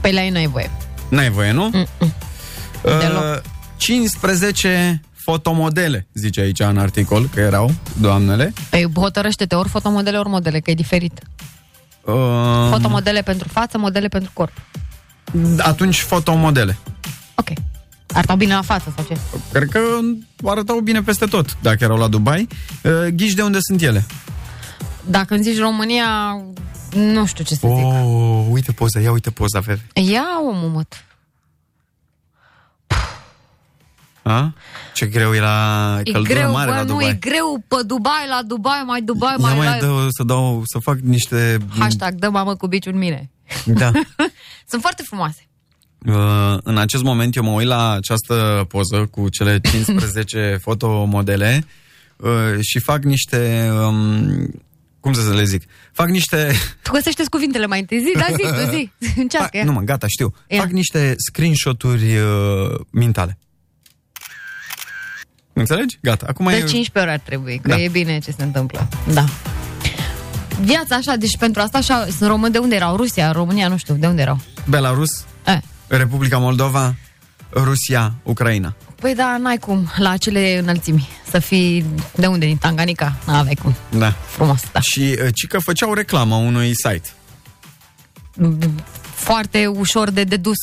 [0.00, 0.70] Păi la ei n-ai voie.
[1.08, 1.70] N-ai voie, nu?
[1.72, 2.12] Mm-mm.
[2.82, 3.42] Uh, Deloc.
[3.76, 8.52] 15 fotomodele, zice aici în articol, că erau doamnele.
[8.70, 11.20] Păi hotărăște-te ori fotomodele, ori modele, că e diferit.
[12.00, 12.14] Uh,
[12.70, 14.52] Fotomodele pentru față, modele pentru corp.
[15.58, 16.76] atunci fotomodele.
[17.34, 17.48] Ok.
[18.12, 19.16] Arătau bine la față sau ce?
[19.52, 19.80] Cred că
[20.44, 22.48] arătau bine peste tot, dacă erau la Dubai.
[22.82, 24.04] Uh, ghiși de unde sunt ele?
[25.06, 26.06] Dacă îmi zici România,
[26.96, 27.84] nu știu ce să zic.
[27.84, 29.86] Oh, uite poza, ia uite poza, Veve.
[29.94, 31.04] Ia omul, măt.
[34.24, 34.54] A?
[34.94, 37.08] Ce greu era E căldură greu, mare bă, la nu, Dubai.
[37.08, 39.86] e greu pe Dubai, la Dubai, mai Dubai, Ia mai, mai la...
[39.86, 41.58] dă, să dau, să fac niște...
[41.78, 43.30] Hashtag, dă mamă cu biciul în mine.
[43.64, 43.90] Da.
[44.70, 45.48] Sunt foarte frumoase.
[46.06, 51.66] Uh, în acest moment eu mă uit la această poză cu cele 15 fotomodele
[52.16, 53.70] uh, și fac niște...
[53.86, 54.62] Um,
[55.00, 55.62] cum să le zic?
[55.92, 56.52] Fac niște...
[56.82, 58.90] Tu găsește cuvintele mai întâi, zi, da, zi, tu zi.
[59.20, 59.64] Încearcă, Fac, ia.
[59.64, 60.34] nu mă, gata, știu.
[60.48, 60.58] Ia.
[60.60, 63.38] Fac niște screenshot-uri uh, mintale.
[65.54, 65.98] Înțelegi?
[66.02, 66.26] Gata.
[66.28, 66.58] Acum De e...
[66.58, 67.80] 15 ore ar trebui, că Da.
[67.80, 68.88] e bine ce se întâmplă.
[69.12, 69.24] Da.
[70.60, 72.96] Viața așa, deci pentru asta așa, sunt români de unde erau?
[72.96, 74.40] Rusia, România, nu știu, de unde erau?
[74.68, 75.58] Belarus, Eh.
[75.86, 76.94] Republica Moldova,
[77.52, 78.74] Rusia, Ucraina.
[79.00, 81.84] Păi da, n-ai cum, la acele înălțimi, să fii
[82.14, 83.74] de unde, din Tanganica, n-aveai cum.
[83.98, 84.10] Da.
[84.10, 84.80] Frumos, da.
[84.80, 87.08] Și uh, ci că făceau reclamă unui site.
[89.14, 90.56] Foarte ușor de dedus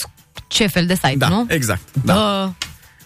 [0.48, 1.46] ce fel de site, Da, nu?
[1.48, 1.82] exact.
[2.04, 2.16] Da.
[2.16, 2.50] Uh,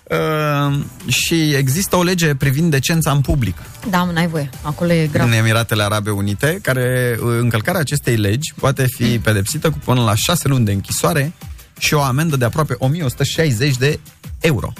[0.10, 3.58] Uh, și există o lege privind decența în public
[3.90, 5.28] da, mă, n-ai voie, acolo e grav.
[5.28, 10.16] în Emiratele Arabe Unite, care uh, încălcarea acestei legi poate fi pedepsită cu până la
[10.16, 11.34] 6 luni de închisoare
[11.80, 14.00] și o amendă de aproape 1160 de
[14.40, 14.74] euro.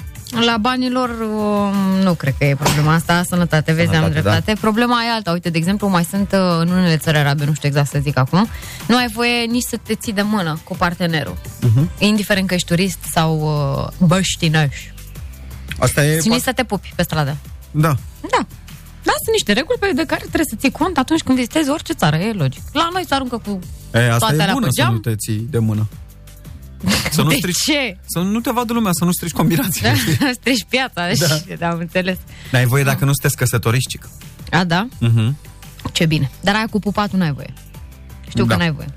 [0.46, 4.52] La banilor um, nu cred că e problema asta, sănătate, vezi, Sănătate, am dreptate.
[4.52, 4.60] da.
[4.60, 7.68] Problema e alta, uite, de exemplu, mai sunt uh, în unele țări arabe, nu știu
[7.68, 8.48] exact să zic acum,
[8.88, 11.98] nu ai voie nici să te ții de mână cu partenerul, Uh-huh.
[11.98, 13.38] indiferent că ești turist sau
[14.00, 14.76] uh, băștinăș.
[15.78, 16.18] Asta e...
[16.18, 17.36] Ți nici să te pupi pe stradă.
[17.70, 17.88] Da.
[18.20, 18.46] Da.
[19.02, 21.92] Da, sunt niște reguli pe de care trebuie să ții cont atunci când vizitezi orice
[21.92, 22.62] țară, e logic.
[22.72, 23.58] La noi se aruncă cu
[23.94, 24.92] E, asta toate e alea bună pe să geam.
[24.92, 25.86] nu te ții de mână.
[27.10, 27.96] Să nu de strici, ce?
[28.06, 29.94] Să nu te vadă lumea, să nu strici combinația.
[29.94, 30.16] știi?
[30.40, 31.26] Strici piața, da.
[31.26, 31.34] Da.
[31.36, 32.16] și da, am înțeles.
[32.52, 34.08] N-ai voie dacă nu sunteți căsătoriști, cică.
[34.50, 34.88] A, da?
[35.02, 35.32] Uh-huh.
[35.92, 36.30] Ce bine.
[36.40, 37.52] Dar aia cu pupatul n-ai voie.
[38.28, 38.54] Știu Da.
[38.54, 38.94] că n-ai voie.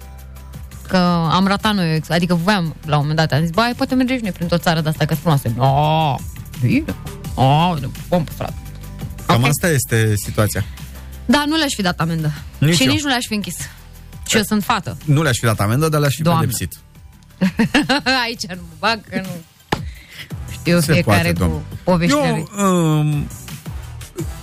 [0.88, 0.97] Că
[1.32, 4.21] am ratat noi, adică voiam la un moment dat, am zis, băi, poate mergem și
[4.23, 5.51] noi prin o țară de asta, că frumoasă.
[5.55, 6.15] No,
[6.62, 6.95] bine.
[7.34, 7.76] Oh,
[8.10, 8.53] bun, frate.
[9.26, 9.47] Cam Ok.
[9.47, 10.66] asta este situația.
[11.26, 12.32] Da, nu le-aș fi dat amendă.
[12.57, 12.91] Nici și eu.
[12.91, 13.55] nici nu le-aș fi închis.
[14.28, 14.97] Și eu sunt fată.
[15.05, 16.41] Nu le-aș fi dat amendă, dar le-aș fi Doamne.
[16.45, 16.74] pedepsit.
[18.24, 19.30] Aici nu mă bag, că nu...
[20.51, 21.62] Știu Se fiecare poate, cu domnule.
[21.84, 22.47] poveștile lui.
[22.57, 23.28] Eu um,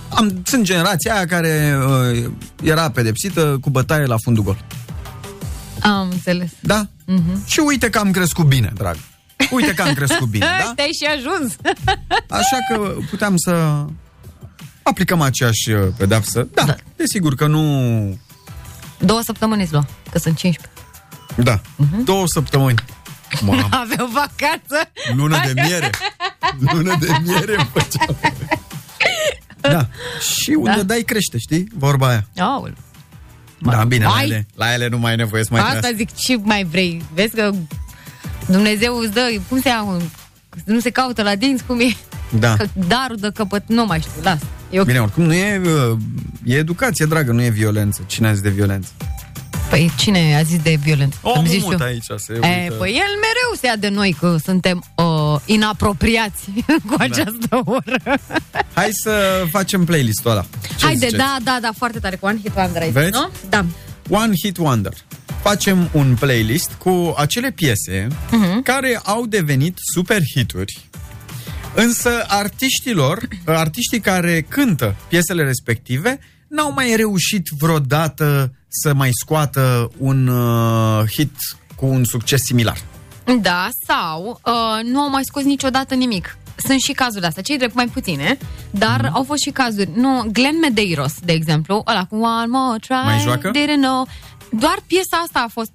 [0.09, 2.29] am, sunt generația aia care uh,
[2.63, 4.63] era pedepsită cu bătaie la fundul gol.
[5.81, 6.49] Am înțeles.
[6.59, 6.87] Da?
[7.05, 7.45] Mhm.
[7.47, 8.95] Și uite că am crescut bine, drag.
[9.51, 10.71] Uite că am crescut bine, da?
[10.75, 11.55] Te-ai și ajuns.
[12.41, 13.85] Așa că puteam să
[14.83, 16.47] aplicăm aceeași uh, pedapsă.
[16.53, 16.75] Da, da.
[16.95, 17.61] desigur că nu...
[18.99, 20.81] Două săptămâni îți lua, că sunt 15.
[21.35, 22.03] Da, Mhm.
[22.03, 22.77] două săptămăni.
[23.41, 24.91] Mamă, Aveau vacanță.
[25.15, 25.89] lună de miere.
[26.59, 28.17] Lună de miere îmi făceam.
[29.61, 29.87] Da.
[30.41, 30.83] Și unde Da.
[30.83, 31.67] dai crește, știi?
[31.77, 32.27] Vorba aia.
[32.37, 32.73] Aoleu.
[33.59, 35.97] Da, bine, la Ai- ele, la ele nu mai e nevoie să mai Asta trăiască.
[35.97, 37.05] zic, ce mai vrei?
[37.13, 37.51] Vezi că
[38.47, 39.85] Dumnezeu îți dă, cum se ia,
[40.65, 41.95] nu se caută la dinți, cum e?
[42.39, 42.55] Da.
[42.55, 44.39] Că darul de căpăt, nu mai știu, las.
[44.69, 44.85] E ok.
[44.85, 45.97] Bine, oricum nu e, uh,
[46.43, 48.01] e educație, dragă, nu e violență.
[48.05, 48.89] Cine a zis de violență?
[49.69, 51.17] Păi cine a zis de violent?
[51.21, 51.83] O Să-mi zici mut tu.
[51.83, 52.73] aici se E, uită.
[52.75, 56.41] păi el mereu se ia de noi că suntem uh, inapropiați
[56.87, 58.19] cu această oră.
[58.73, 60.45] Hai să facem playlist-ul ăla.
[60.77, 61.15] Ce Haide, ziceți?
[61.17, 63.11] da, da, da, foarte tare, cu One Hit Wonder aici, Vreți?
[63.19, 63.29] nu?
[63.49, 63.65] Da.
[64.09, 64.93] One Hit Wonder.
[65.47, 68.61] Facem un playlist cu acele piese Mhm.
[68.61, 70.79] care au devenit super hituri,
[71.75, 80.27] însă artiștilor, artiștii care cântă piesele respective, n-au mai reușit vreodată să mai scoată un
[80.27, 81.31] uh, hit
[81.75, 82.77] cu un succes similar.
[83.41, 86.37] Da, sau uh, nu au mai scos niciodată nimic.
[86.67, 88.37] Sunt și cazuri astea, cei drept mai puține,
[88.71, 89.15] dar Mhm.
[89.15, 89.89] au fost și cazuri.
[89.95, 93.51] Nu, Glenn Medeiros, de exemplu, ăla cu One More Try, Mai joacă?
[93.51, 94.07] didn't know.
[94.59, 95.71] Doar piesa asta a fost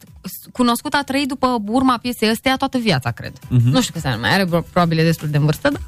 [0.52, 3.32] cunoscută, a trăit după urma piesei ăsteia toată viața, cred.
[3.48, 3.68] Mhm.
[3.68, 5.80] Nu știu câți ani mai are, pro- probabil e destul de în vârstă, dar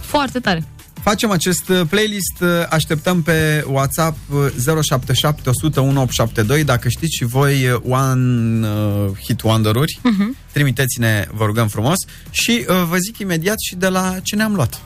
[0.00, 0.64] foarte tare.
[1.02, 7.24] Facem acest uh, playlist, uh, așteptăm pe WhatsApp uh, 077 100 1872 dacă știți și
[7.24, 9.98] voi uh, One uh, Hit Wonder-uri.
[10.00, 10.50] Uh-huh.
[10.52, 11.96] Trimiteți-ne, vă rugăm frumos
[12.30, 14.80] și uh, vă zic imediat și de la ce ne-am luat.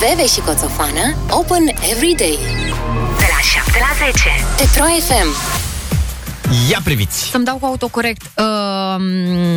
[0.00, 2.38] Veve și Coțofană Open every day
[3.18, 5.67] De la 7 la 10 Petro FM
[6.70, 7.30] Ia priviți!
[7.30, 8.22] Să-mi dau cu autocorect.
[8.36, 8.44] Uh,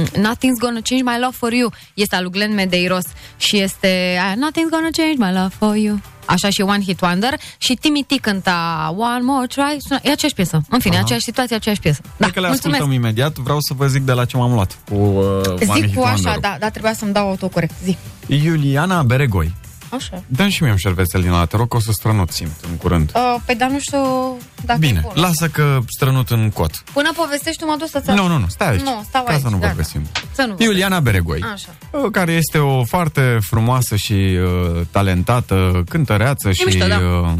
[0.09, 3.03] Nothing's gonna change my love for you este al lui Glenn Medeiros
[3.37, 5.99] și este aia, Nothing's gonna change my love for you.
[6.25, 9.75] Așa și One Hit Wonder și Timmy T cânta One More Try.
[9.79, 10.61] Sună, e aceeași piesă.
[10.69, 11.03] În fine, Aha.
[11.03, 11.99] aceeași situație, aceeași piesă.
[12.03, 12.81] Da, Dacă le mulțumesc.
[12.81, 15.13] ascultăm imediat, vreau să vă zic de la ce m-am luat cu uh,
[15.47, 16.39] One Zic Hit cu așa, Wonder-ul.
[16.41, 17.73] da, da, trebuia să-mi dau autocorect.
[17.83, 17.97] Zi.
[18.27, 19.53] Iuliana Beregoi.
[19.95, 20.23] Așa.
[20.27, 22.75] Dă-mi și mie un șervețel din ăla, te rog că o să strănut simt în
[22.77, 23.11] curând.
[23.15, 25.27] Uh, pe dar nu știu dacă e Bine, bună.
[25.27, 26.83] lasă că strănut în cot.
[26.93, 28.81] Până povestești, tu mă duc să-ți Nu, nu, nu, stai aici.
[28.81, 29.67] Nu, stau Ca aici, să nu gata.
[29.67, 30.01] vorbesim.
[30.31, 30.65] Să nu vorbim.
[30.65, 31.69] Iuliana Beregoi, Așa.
[32.11, 36.97] care este o foarte frumoasă și uh, talentată cântăreață și mișto, da.
[36.97, 37.33] uh,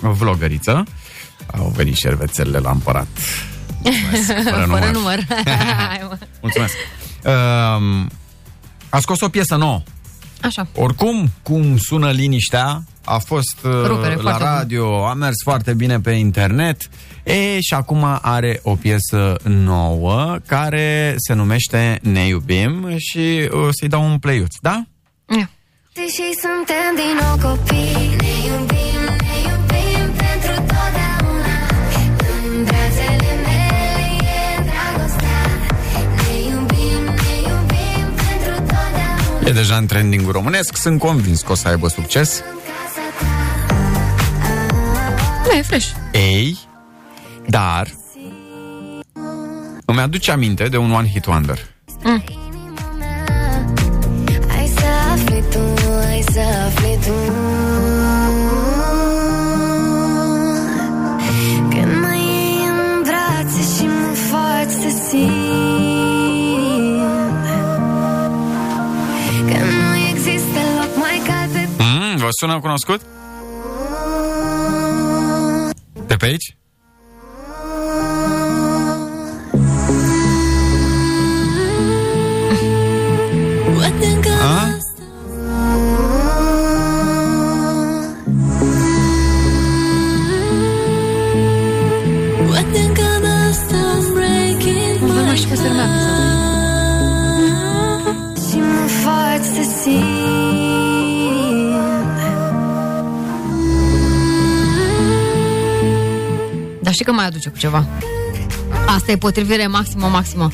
[0.00, 0.84] vlogăriță.
[1.58, 3.06] Au venit șervețelele la împărat.
[3.82, 4.78] Mulțumesc, fără număr.
[4.78, 5.18] Fără număr.
[5.88, 6.18] Hai, mă.
[6.40, 6.74] Mulțumesc.
[7.24, 8.06] Uh,
[8.88, 9.82] a scos o piesă nouă.
[10.42, 10.66] Așa.
[10.74, 16.00] Oricum, cum sună liniștea, a fost uh, Rupere, la foarte radio, a mers foarte bine
[16.00, 16.88] pe internet
[17.22, 23.18] e, și acum are o piesă nouă care se numește Ne iubim și
[23.52, 24.82] uh, să-i dau un play da?
[25.38, 25.50] Ia.
[25.94, 28.97] Deși suntem din nou copii Ne iubim, ne iubim
[39.48, 42.42] E deja în trending românesc, sunt convins că o să aibă succes.
[42.50, 43.00] În casa
[45.42, 45.88] ta Nu, e fresh.
[46.12, 46.58] Ei,
[47.46, 47.88] dar
[49.84, 51.58] îmi aduce aminte de un one hit wonder.
[52.04, 53.64] inima mea
[54.48, 55.58] Hai să afli tu,
[56.04, 57.12] hai să afli tu
[72.28, 73.00] vă sună cunoscut?
[76.06, 76.56] De pe aici?
[83.74, 84.76] Poate încă A?
[92.46, 96.38] Poate încă de asta I'm breaking Nu mai știu cum se numea piesa.
[99.82, 100.67] Și
[106.88, 107.84] Dar știi că mai aduce cu ceva.
[108.86, 110.50] Asta e potrivire maximă, maximă.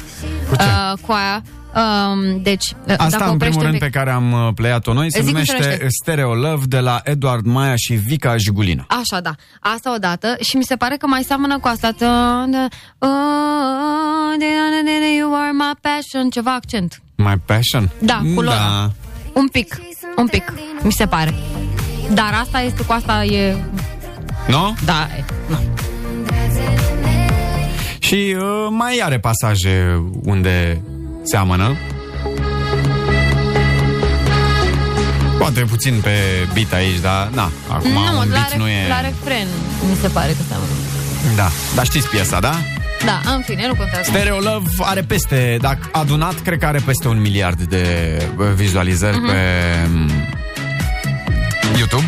[0.48, 0.62] Cu ce?
[0.62, 1.42] Uh, cu aia.
[1.74, 4.48] Um, deci, uh, Asta, dacă în primul oprește rând, un pe pic- care am uh,
[4.54, 5.86] pleiat-o noi, se Zic cum se numește numește.
[6.02, 8.86] Stereo Love de la Eduard Maia și Vica Jigulina.
[8.88, 9.34] Așa, da.
[9.60, 10.36] Asta odată.
[10.40, 11.90] Și mi se pare că mai seamănă cu asta.
[11.92, 12.68] Tă-
[12.98, 13.08] uh,
[15.18, 16.30] You are my passion.
[16.30, 17.02] Ceva accent.
[17.16, 17.90] My Passion?
[17.98, 18.54] Da, cu Lola.
[18.54, 18.90] da.
[19.40, 19.76] Un pic.
[20.16, 20.52] Un pic.
[20.82, 21.34] Mi se pare.
[22.12, 23.56] Dar asta este cu asta e...
[24.48, 24.74] Nu?
[24.84, 25.24] Da, e.
[25.48, 25.58] Nu.
[28.06, 30.82] Și uh, mai are pasaje unde
[31.22, 31.76] seamănă.
[35.38, 36.10] Poate puțin pe
[36.52, 38.88] beat aici, dar na, acum nu, un la, beat re- nu e...
[38.88, 39.46] la refren
[39.90, 40.70] mi se pare că seamănă.
[41.36, 42.54] Da, dar știți piesa, da?
[43.04, 44.10] Da, în fine, nu contează.
[44.10, 47.82] Stereo Love are peste, dacă adunat, cred că are peste un miliard de
[48.38, 49.26] uh, vizualizări Mhm.
[49.26, 49.36] pe
[49.94, 50.10] um,
[51.76, 52.04] YouTube.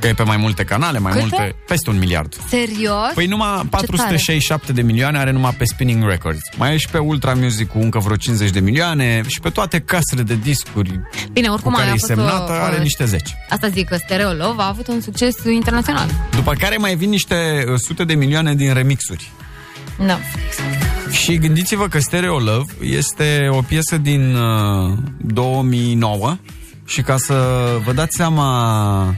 [0.00, 1.26] Că e pe mai multe canale, mai Câte?
[1.30, 2.34] multe, peste un miliard.
[2.48, 3.12] Serios?
[3.14, 6.40] Păi numai 467 de milioane are numai pe Spinning Records.
[6.56, 9.80] Mai e și pe Ultra Music cu încă vreo 50 de milioane și pe toate
[9.80, 11.00] casele de discuri
[11.32, 13.34] Bine, cu oricum care aia e a fost semnată o, are o- niște zeci.
[13.48, 16.08] Asta zic că Stereo Love a avut un succes internațional.
[16.30, 19.30] După care mai vin niște uh, sute de milioane din remixuri.
[20.06, 20.18] Da.
[21.10, 26.36] Și gândiți-vă că Stereo Love este o piesă din uh, 2009
[26.86, 27.34] și ca să
[27.84, 29.14] vă dați seama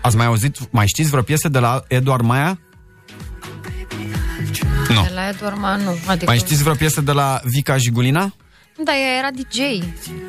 [0.00, 2.58] ați mai auzit, mai știți vreo piesă de la Eduard Maia?
[4.88, 5.02] Nu.
[5.02, 5.96] De la Edward Man, nu.
[6.06, 6.24] Adică...
[6.26, 8.32] Mai știți vreo piesă de la Vica Jigulina?
[8.84, 9.58] Da, ea era DJ.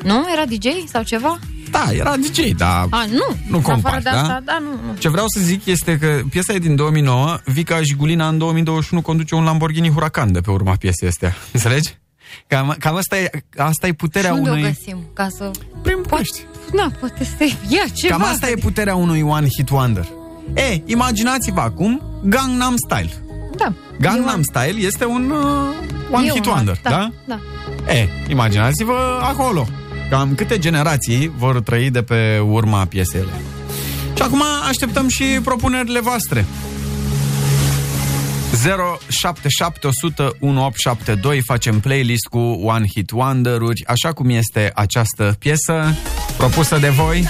[0.02, 0.26] Nu?
[0.32, 1.38] Era DJ sau ceva?
[1.70, 3.36] Da, era DJ, dar A, nu.
[3.48, 4.20] Nu În compari, afară de da?
[4.20, 4.96] asta, da, nu, nu.
[4.98, 9.34] ce vreau să zic este că piesa e din 2009, Vica Jigulina în 2021 conduce
[9.34, 11.34] un Lamborghini Huracan de pe urma piesei astea.
[11.52, 11.98] Înțelegi?
[12.46, 14.62] Cam, cam asta, e, asta e puterea Și unde unui...
[14.62, 14.98] o găsim?
[15.14, 15.50] Ca să...
[15.82, 16.40] Prin București.
[16.76, 18.16] Da, poate să ia ceva.
[18.16, 20.06] Cam asta e puterea unui one hit wonder.
[20.54, 23.12] E, imaginați-vă acum Gangnam Style.
[23.56, 23.72] Da.
[24.00, 25.74] Gangnam Style este un uh,
[26.10, 26.90] one E hit un- wonder, da?
[26.90, 27.10] da?
[27.26, 27.40] Da.
[27.92, 29.66] E, imaginați-vă acolo.
[30.10, 33.28] Cam câte generații vor trăi de pe urma piesele.
[34.16, 36.44] Și acum așteptăm și propunerile voastre.
[39.08, 39.88] 077
[41.44, 45.94] facem playlist cu One Hit Wonder-uri, așa cum este această piesă
[46.36, 47.28] propusă de voi.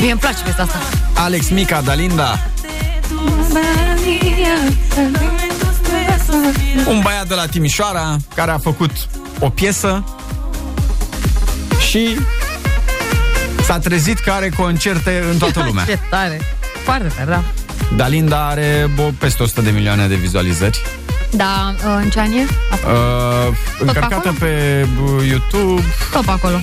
[0.00, 0.78] Mie îmi place piesa asta.
[1.14, 2.38] Alex Mica, Dalinda,
[6.86, 8.90] un băiat de la Timișoara care a făcut
[9.38, 10.04] o piesă
[11.90, 12.16] și
[13.64, 15.84] s-a trezit că are concerte în toată lumea.
[15.84, 16.40] Ce tare.
[16.84, 17.42] Foarte tare, da.
[17.96, 20.80] Dalinda are bo, peste 100 de milioane de vizualizări.
[21.30, 22.46] Da, uh, în ce an e?
[22.70, 22.90] Acum.
[22.92, 24.34] Uh, încărcată acolo?
[24.38, 25.82] pe uh, YouTube.
[26.12, 26.60] Tot pe acolo.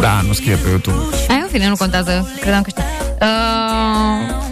[0.00, 0.98] Da, nu scrie pe YouTube.
[1.28, 2.30] Ai, în fine, nu contează.
[2.40, 2.84] Credeam că știi.
[3.20, 4.42] Uh,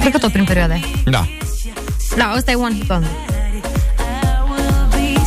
[0.00, 0.84] Cred că tot prin perioada aia.
[1.04, 1.26] Da.
[2.16, 3.10] Da, ăsta e One Hit Wonder.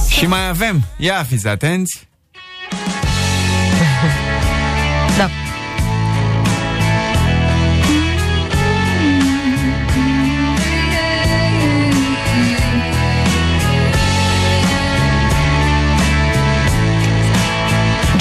[0.10, 2.08] Și mai avem, ia fiți atenți,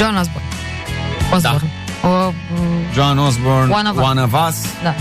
[0.01, 0.43] John Osborne.
[1.31, 1.71] Osborne.
[2.03, 2.09] Da.
[2.09, 2.35] O,
[2.95, 4.03] John Osborne, One of Us.
[4.03, 4.65] One of Us.
[4.83, 4.93] da.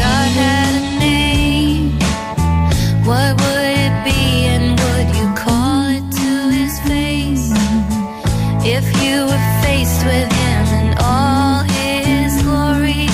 [0.00, 1.98] God had a name,
[3.04, 7.52] what would it be and would you call it to his face?
[8.64, 13.04] If you were faced with him in all his glory,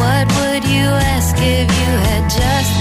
[0.00, 2.72] what would you ask if you had just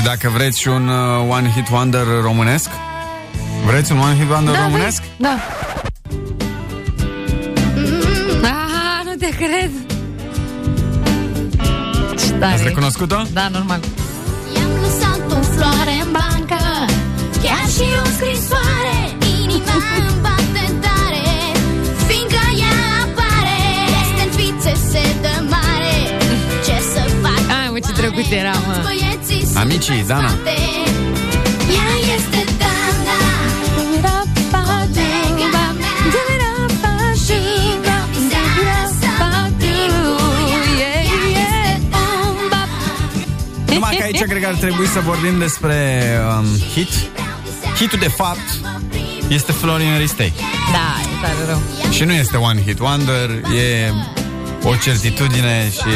[0.00, 2.68] Și dacă vreți și un uh, One Hit Wonder românesc?
[3.66, 5.02] Vreți un One Hit Wonder Da, românesc?
[5.02, 5.12] vrei?
[5.16, 5.36] Da.
[8.42, 9.70] Ah, nu te cred.
[12.18, 12.52] Ce tare.
[12.54, 13.22] Ați recunoscut-o?
[13.32, 13.80] Da, normal.
[14.56, 16.62] I-am lăsat o floare în bancă
[17.42, 18.98] Chiar și o scrisoare
[19.42, 19.76] Inima
[20.08, 21.26] îmi bate tare
[22.08, 23.58] Fiindcă ea apare
[24.02, 25.96] Este în fițe, se dă mare
[26.66, 27.42] Ce să fac?
[27.58, 28.74] Ai, mă, ce drăguț era, mă.
[29.52, 30.28] Toți băieții sunt Amicii, în Dana.
[30.28, 30.56] spate.
[31.76, 33.18] Ea este Dana
[33.76, 35.94] Colega mea
[37.24, 37.38] Și
[38.10, 39.10] mizează
[40.80, 42.62] Ea este Dana
[43.72, 46.06] Numai că aici cred că ar trebui să vorbim despre
[46.38, 46.88] um, hit.
[47.76, 48.48] Hitul de fapt
[49.28, 50.32] este Florian Ristei.
[50.72, 51.60] Da, e tare rău.
[51.90, 53.92] Și nu este One Hit Wonder, e
[54.62, 55.88] o certitudine și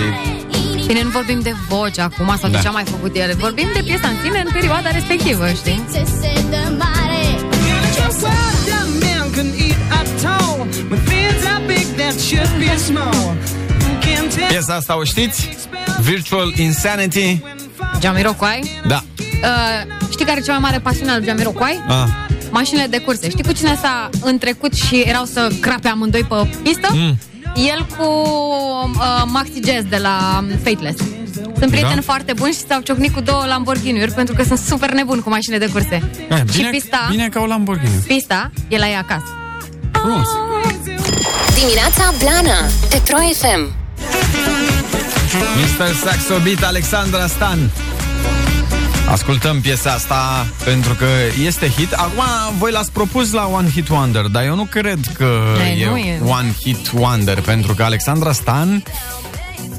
[0.87, 2.61] Bine, nu vorbim de voce acum sau de Da.
[2.61, 3.35] ce a mai făcut el.
[3.39, 5.85] Vorbim de piesa în sine în perioada respectivă, știi?
[5.93, 7.25] Ce se dă mare
[7.95, 8.29] Ce să
[14.49, 15.49] piesa asta o știți?
[16.01, 17.43] Virtual Insanity.
[18.03, 18.81] Jamiroquai.
[18.87, 19.03] Da.
[19.19, 21.83] Uh, știi care e cea mai mare pasiune al Jamiroquai?
[21.89, 22.05] Ah.
[22.51, 23.31] Mașinile de curse.
[23.31, 26.89] Știi cu cine s-a în trecut și erau să crape amândoi pe pistă?
[26.93, 27.19] Mm.
[27.57, 30.99] El cu uh, Maxi Jazz de la Fateless.
[31.59, 32.01] Sunt prieteni Da?
[32.01, 35.67] foarte buni și s-au ciocnit cu două Lamborghini-uri pentru că sunt super nebuni cu mașinile
[35.67, 36.11] de curse.
[36.29, 38.03] Eh, și bine, pista, bine ca o Lamborghini.
[38.07, 39.33] pista e la ea acasă.
[39.93, 40.27] Frumos.
[41.59, 43.73] Dimineața Blana Pe Pro FM
[45.57, 45.95] Mr.
[46.05, 47.59] Saxo Beat Alexandra Stan.
[49.11, 51.07] Ascultăm piesa asta pentru că
[51.45, 51.93] este hit.
[51.93, 52.23] Acum
[52.59, 55.97] voi l-ați propus la One Hit Wonder, dar eu nu cred că Ei, e, nu
[55.97, 56.21] e.
[56.25, 58.83] One Hit Wonder, pentru că Alexandra Stan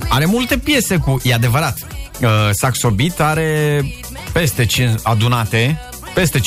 [0.09, 1.19] are multe piese cu...
[1.23, 1.77] E adevărat.
[2.21, 3.81] Uh, Saxo Beat are
[4.33, 5.79] peste 5 adunate
[6.13, 6.43] peste 5-600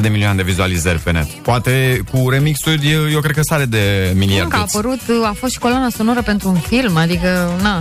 [0.00, 1.24] de milioane de vizualizări pe net.
[1.30, 4.56] Poate cu remixuri, eu, eu cred că sare de Încă a miliarde.
[4.56, 7.80] apărut, a fost și coloana sonoră pentru un film, adică, na,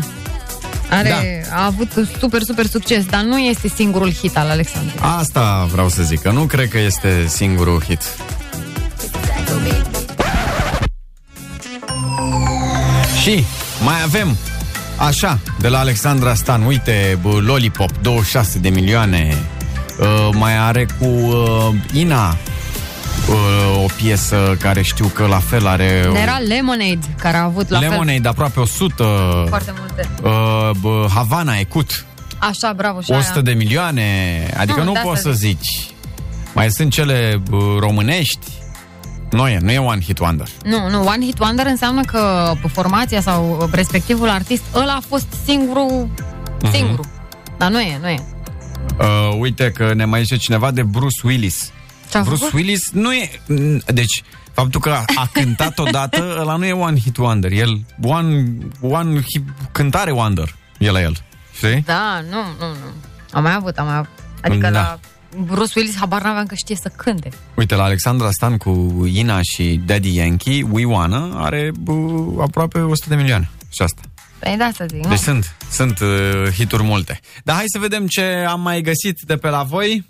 [0.90, 1.56] are, Da.
[1.56, 5.00] a avut super, super succes, dar nu este singurul hit al Alexandrei.
[5.18, 8.02] Asta vreau să zic, că nu cred că este singurul hit.
[13.22, 13.44] Și
[13.84, 14.38] mai avem,
[14.98, 19.38] așa, de la Alexandra Stan, uite, bă, Lollipop, 26 de milioane,
[20.00, 22.38] uh, mai are cu uh, Ina
[23.30, 26.06] uh, o piesă care știu că la fel are...
[26.12, 30.10] o- Era Lemonade, care a avut la fel Lemonade, aproape 100, foarte multe.
[30.24, 32.06] uh, bă, Havana, Ecut,
[32.40, 33.42] Așa, bravo, și 100 aia.
[33.42, 34.04] de milioane,
[34.58, 35.60] adică Nu, nu, de poți asta să zic.
[35.60, 35.90] zici.
[36.54, 38.46] Mai sunt cele uh, românești.
[39.32, 40.48] Nu e, nu e One Hit Wonder.
[40.64, 46.10] Nu, nu, One Hit Wonder înseamnă că formația sau respectivul artist, ăla a fost singurul,
[46.62, 46.72] Mhm.
[46.74, 47.06] singurul.
[47.58, 48.20] Dar nu e, nu e.
[49.00, 51.72] Uh, uite că ne mai zice cineva de Bruce Willis.
[52.10, 52.54] Ce-a Bruce făcut?
[52.54, 53.30] Willis nu e...
[53.30, 57.52] n- Deci, faptul că a, a cântat odată, ăla nu e One Hit Wonder.
[57.52, 58.48] El, One,
[58.82, 61.18] one hit, cântare Wonder, e la el.
[61.56, 61.82] Știi?
[61.86, 62.92] Da, nu, nu, nu.
[63.32, 64.10] Am mai avut, am mai avut.
[64.42, 64.80] Adică Da.
[64.80, 65.00] la
[65.46, 67.30] Bruce Willis habar n-aveam că știe să cânte.
[67.56, 73.10] Uite, la Alexandra Stan cu Ina și Daddy Yankee, We Wanna, are uh, aproape 100
[73.10, 73.50] de milioane.
[73.70, 74.02] Și asta.
[74.40, 75.10] Păi da, să zic, nu?
[75.10, 77.20] Deci sunt, sunt uh, hituri multe.
[77.44, 80.06] Dar hai să vedem ce am mai găsit de pe la voi.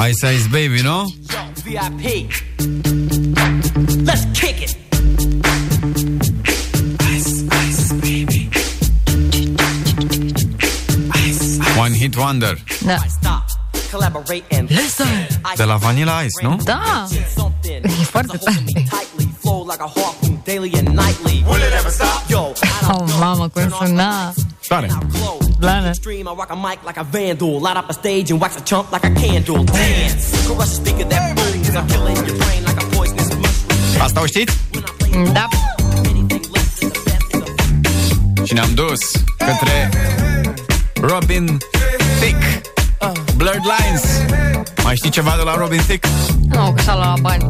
[0.00, 1.04] Ice Ice Baby, nu?
[1.64, 2.30] VIP.
[4.06, 4.76] Let's kick it.
[11.76, 12.56] One Hit Hit Wonder.
[12.84, 13.42] Da.
[13.90, 15.26] Collaborate and listen.
[15.56, 16.56] De la Vanilla Ice, nu?
[16.64, 17.06] Da.
[17.82, 18.64] E foarte tare.
[19.40, 21.44] Flow like a harpoon daily and nightly.
[21.46, 22.22] Will it ever stop?
[22.28, 24.32] Yo, I Oh, mamă, cum suna.
[24.68, 24.88] Tare.
[25.58, 25.92] Blană.
[25.92, 27.60] stream, I rock a mic like a vandal.
[27.60, 29.64] Light up a stage and wax a chump like a candle.
[29.64, 30.24] Dance.
[30.46, 31.68] Crush a speaker that booms.
[31.68, 34.02] I'm killing your brain like a poisonous mushroom.
[34.02, 34.56] Asta o știți?
[35.32, 35.48] Da.
[38.44, 39.00] Și ne-am dus
[39.38, 39.90] către
[41.00, 41.58] Robin
[42.20, 42.60] Thicke.
[43.36, 44.04] Blurred Lines.
[44.84, 46.08] Mai știi ceva de la Robin Thicke?
[46.48, 47.46] Nu, că și-a luat bani.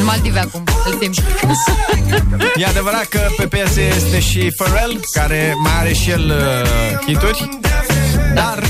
[0.00, 1.18] În Maldive acum, îl simt.
[2.56, 7.48] E adevărat că pe piesă este și Pharrell, care mai are și el uh, hituri,
[8.34, 8.62] dar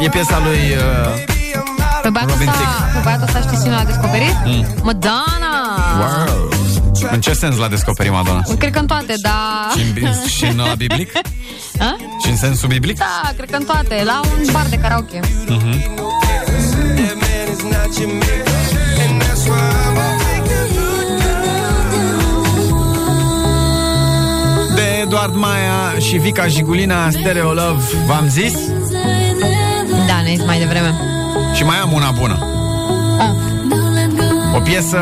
[0.00, 0.58] e piesa lui...
[0.58, 1.24] Uh,
[2.02, 2.92] Pe băiatul Robin ăsta, Thicke.
[2.94, 4.34] pe băiatul ăsta știi cine l-a descoperit?
[4.44, 4.66] Mm.
[4.82, 5.54] Madonna!
[5.98, 6.48] wow.
[7.12, 8.42] În ce sens l-a descoperit Madonna?
[8.58, 9.32] Cred că în toate, dar...
[9.76, 11.10] Și în, și în uh, biblic?
[11.88, 11.96] A?
[12.24, 12.98] Și în sensul biblic?
[12.98, 14.02] Da, cred că în toate.
[14.04, 15.20] La un bar de karaoke.
[15.46, 15.70] Mhm.
[16.94, 17.16] De
[25.06, 28.52] Eduard Maia și Vica Jigulina Stereo Love V-am zis?
[30.06, 30.94] Da, ne mai devreme.
[31.54, 32.38] Și mai am una bună.
[34.56, 34.98] O piesă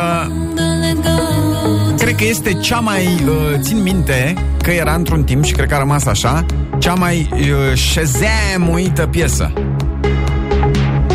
[1.99, 5.75] Cred că este cea mai uh, Țin minte că era într-un timp Și cred că
[5.75, 6.45] a rămas așa
[6.79, 9.53] Cea mai uh, șezemuită piesă.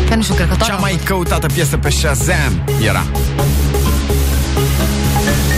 [0.08, 3.02] Că nu știu, cred că toată Cea mai căutată piesă pe Shazam Era.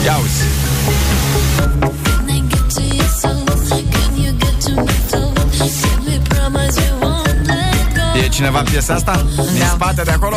[0.04, 0.61] Ia uzi
[8.14, 9.24] E cineva în piesa asta?
[9.34, 9.64] Din Da.
[9.66, 10.36] spate de acolo?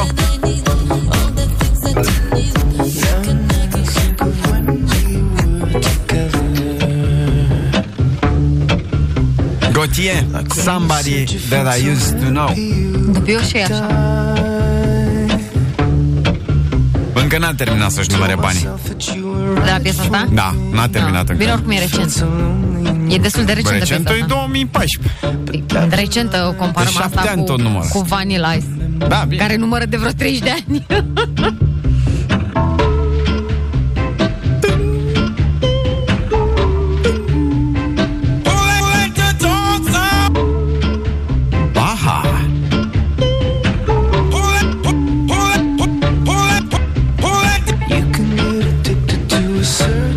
[9.72, 12.54] Gautier, somebody that I used to know
[13.12, 13.88] Dubios și e așa.
[17.14, 18.68] Încă n-a terminat să-și numere banii
[19.64, 20.28] De la piesa asta?
[20.34, 22.26] Da, n-a terminat Bine, încă oricum e recent.
[23.08, 24.36] E destul de Bă, recentă recent piesa e asta.
[24.36, 27.88] 2014 Recentă, o comparăm De șapte asta ani cu, tot numără.
[27.90, 28.66] cu Vanilla Ice.
[29.08, 30.86] Da, bine Care numără de vreo 30 de ani.
[41.74, 42.22] Baha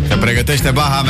[0.09, 1.03] Te pregătește Baha,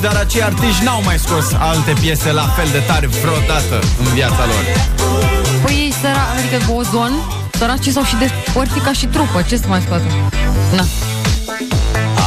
[0.00, 4.04] artiști Dar acei artiști n-au mai scos alte piese La fel de tare vreodată în
[4.14, 4.64] viața lor
[5.62, 7.12] Păi ei săra, adică Ozon,
[7.52, 9.44] săracii s-au și despărțit ca și trupă.
[9.48, 10.04] Ce să mai scoată?
[10.74, 10.84] Na.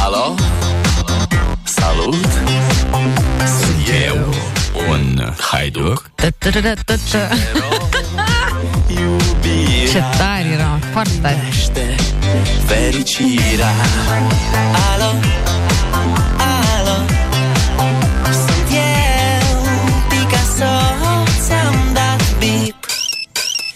[0.04, 0.34] Alo?
[1.62, 2.28] Salut!
[3.60, 4.34] Sunt eu,
[4.88, 7.28] un haiduc Tă-tă-tă-tă-tă.
[8.88, 11.38] Iubirea Ce tare era, foarte tare.
[11.50, 11.94] Crește
[12.66, 13.68] fericirea
[14.92, 15.04] Alo?
[15.04, 15.63] Alo?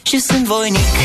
[0.08, 0.96] Și sunt voinic.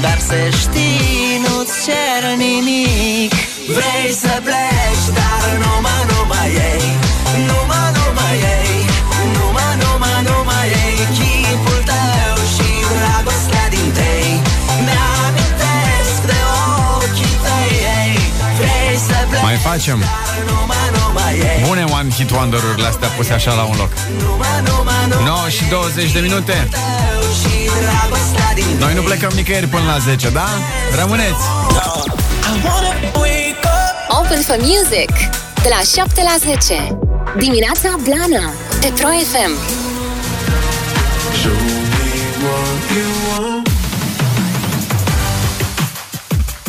[0.00, 3.32] Dar să știi, nu-ți cer nimic.
[3.66, 6.96] Vrei să pleci, dar numai, numai ei
[7.32, 7.85] Numai, numai
[19.66, 19.98] facem
[20.48, 23.92] numai, numai ei Bune one hit wonder-urile astea puse așa la un loc
[25.24, 26.68] 9 și 20 de minute
[27.38, 30.48] și dragostea din Noi nu plecăm nicăieri până la 10, da?
[31.00, 31.44] Rămâneți!
[34.08, 35.10] Open for Music
[35.62, 36.98] de la 7 la 10.
[37.36, 39.84] Dimineața Blana pe Pro FM.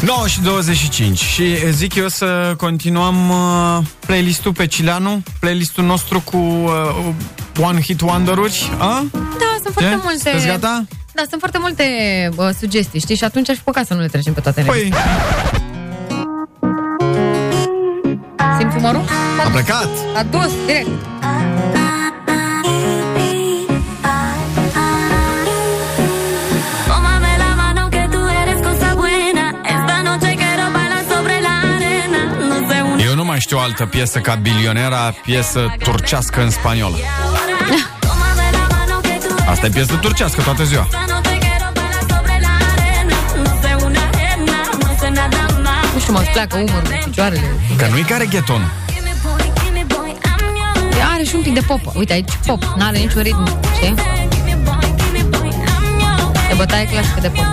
[0.07, 6.37] 9 și 25 și zic eu să continuăm uh, playlistul pe Cileanu, playlistul nostru cu
[6.37, 8.71] uh, One Hit Wonder-uri.
[8.77, 9.05] A?
[9.11, 9.99] Da, sunt foarte Ce?
[10.03, 10.19] multe...
[10.19, 10.85] Sunteți gata?
[11.13, 11.83] Da, sunt foarte multe
[12.35, 13.15] uh, sugestii, știi?
[13.15, 14.61] Și atunci aș fi păcat să nu le trecem pe toate.
[14.61, 14.93] Păi,
[18.59, 19.01] Simți umorul?
[19.45, 19.89] a plecat!
[20.15, 21.16] A dus, direct.
[33.37, 36.95] Mai știu o altă piesă ca bilionera, piesă turcească în spaniolă.
[38.05, 40.85] Tómame la mano que tú eres Asta e piesă turcească toată ziua.
[40.89, 43.17] Esta noche quiero bailar sobre la arena.
[43.43, 45.85] No sé una arena, no sé nada más.
[45.93, 47.49] Nu știu, mă îți pleacă umărul, picioarele.
[47.79, 48.63] Că nu-i care gheton.
[48.93, 51.13] Gimme boy, gimme boy, I'm yours.
[51.13, 51.81] Are și un pic de pop.
[51.99, 53.93] Uite, aici pop, n-are niciun ritm, știi?
[54.33, 56.51] Gimme boy, gimme boy, I'm yours.
[56.51, 57.47] E bătaie clasică de pop.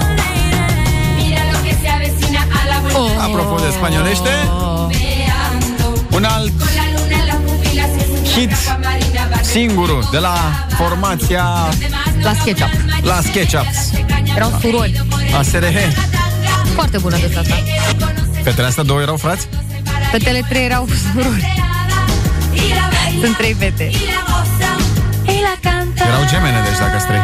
[1.18, 2.98] Mira lo que se avecina a la vuelta.
[3.00, 3.26] Oh.
[3.26, 4.32] Apropo de spaniolește,
[6.14, 8.50] un alt La luna en la pupila se hit
[9.42, 10.34] singurul de la
[10.76, 11.44] formația
[12.22, 12.70] La SketchUp.
[13.02, 13.90] la SketchUps,
[14.36, 15.00] Erau surori.
[15.32, 15.78] la SRH.
[16.74, 17.54] Foarte bună de asta.
[18.42, 19.46] Fetele astea două erau frați?
[20.10, 21.52] Fetele trei erau surori.
[23.22, 23.84] Sunt trei fete.
[23.84, 26.04] Y la canta.
[26.08, 27.18] Erau gemene, deci dacă străi.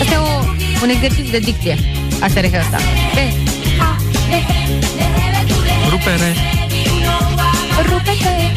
[0.00, 0.44] Asta e o,
[0.82, 1.76] un exercițiu de dicție.
[2.20, 2.78] Asta e asta.
[3.14, 3.32] E,
[5.90, 6.34] Rupere,
[7.82, 8.52] rupe-te.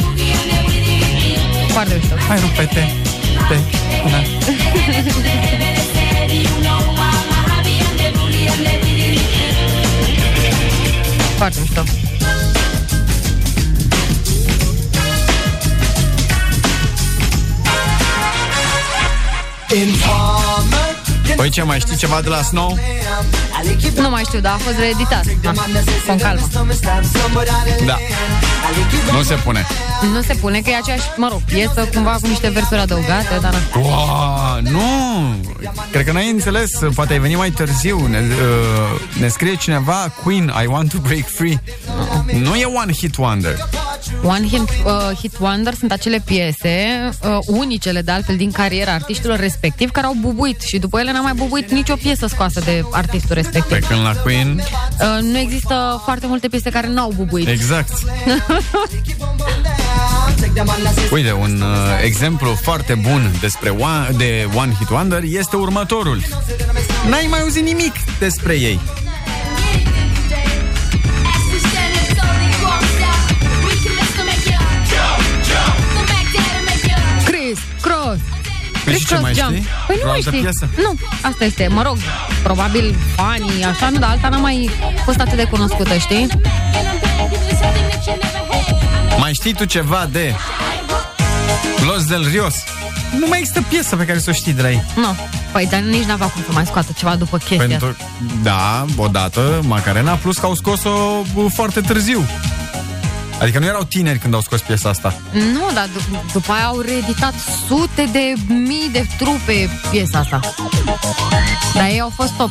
[1.72, 2.14] Foarte mișto.
[2.28, 2.94] hai rupete.
[3.48, 3.56] Te.
[4.10, 4.22] Da.
[11.36, 11.82] Foarte mișto.
[21.36, 22.78] Păi ce, mai știi ceva de la Snow?
[23.96, 25.24] Nu mai știu, dar a fost reeditat.
[25.42, 25.52] Da.
[26.06, 26.48] Con calmă.
[27.86, 27.98] Da.
[29.12, 29.66] Nu se pune.
[30.14, 33.52] Nu se pune că e aceeași, mă rog, piesă cumva cu niște versuri adăugate, dar
[33.52, 33.80] na.
[33.80, 34.80] Wow, nu!
[35.92, 38.06] Cred că n-ai înțeles, poate ai venit mai târziu.
[38.06, 41.62] Ne, uh, ne scrie cineva Queen, I want to break free.
[42.42, 43.68] Nu e one hit wonder.
[44.24, 49.38] One hit, uh, hit wonder sunt acele piese, uh, unicele de altfel din cariera artiștilor
[49.38, 53.34] respectiv, care au bubuit și după ele n-a mai bubuit nicio piesă scoasă de artistul
[53.34, 53.78] respectiv.
[53.78, 54.62] Pe când la Queen,
[55.00, 57.48] Uh, nu există foarte multe piese care n-au bubuit.
[57.48, 57.92] exact.
[61.10, 66.22] Uite, un uh, exemplu foarte bun despre one, de One Hit Wonder este următorul.
[67.08, 68.80] N-ai mai auzit nimic despre ei.
[78.84, 79.48] Păi și ce mai Jump.
[79.50, 79.66] știi?
[79.86, 80.40] Păi nu Vreo mai altă știi.
[80.42, 80.68] piesă?
[80.76, 81.96] Nu, asta este, mă rog,
[82.42, 84.70] probabil fanii, așa, nu, dar alta n-a mai
[85.04, 86.26] fost atât de cunoscută, știi?
[89.18, 90.34] Mai știi tu ceva de
[91.86, 92.54] Los del Rios?
[93.18, 94.82] Nu mai există piesă pe care să o știi de la ei.
[94.96, 95.16] Nu.
[95.52, 97.86] Păi, dar nici n-avea cum să mai scoată ceva după chestia asta.
[97.86, 97.96] Pentru,
[98.42, 100.90] da, odată, Macarena, plus că au scos-o
[101.34, 102.26] uh, foarte târziu.
[103.40, 105.14] Adică nu erau tineri când au scos piesa asta.
[105.32, 107.34] Nu, dar d- după aia au reeditat
[107.68, 110.40] sute de mii de trupe piesa asta.
[111.74, 112.50] Dar ei au fost top.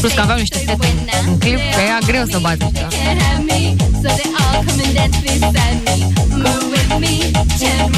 [0.00, 0.86] Plus că aveau niște fete
[1.26, 2.70] în clip, că era greu să bată.
[4.02, 5.96] So they all come and dance beside me.
[6.42, 7.90] Move with me, chant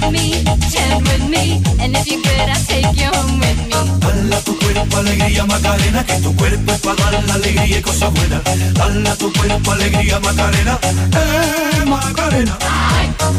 [0.00, 1.08] with me, and if you're good, I'll take you home with me.
[1.08, 1.44] Move with with me, chant with me,
[1.82, 3.78] and if you're good, I'll take you home with me.
[4.00, 8.12] Dala tu cuerpo alegría Macarena, que tu cuerpo es para dar la alegría y cosas
[8.12, 8.42] buenas.
[8.74, 12.58] Dala tu cuerpo alegría Macarena, eh Macarena.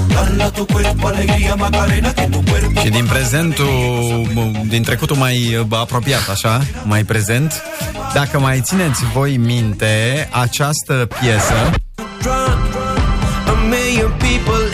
[0.10, 4.27] Dala tu cuerpo alegría Macarena, que tu cuerpo Și din prezentul,
[4.68, 7.61] din trecutul mai uh, apropiat, așa, mai prezent,
[8.14, 11.72] dacă mai țineți voi minte această piesă,
[13.48, 14.68] A million people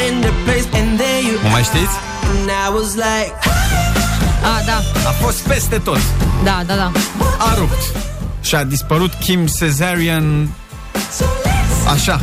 [1.56, 1.96] mai știți?
[2.40, 3.34] And I was like,
[4.44, 4.78] A, da,
[5.10, 6.00] A fost peste tot.
[6.44, 6.92] da, da, da.
[7.38, 7.82] A rupt.
[8.42, 10.50] Și a dispărut Kim Cesarian
[11.94, 12.22] așa.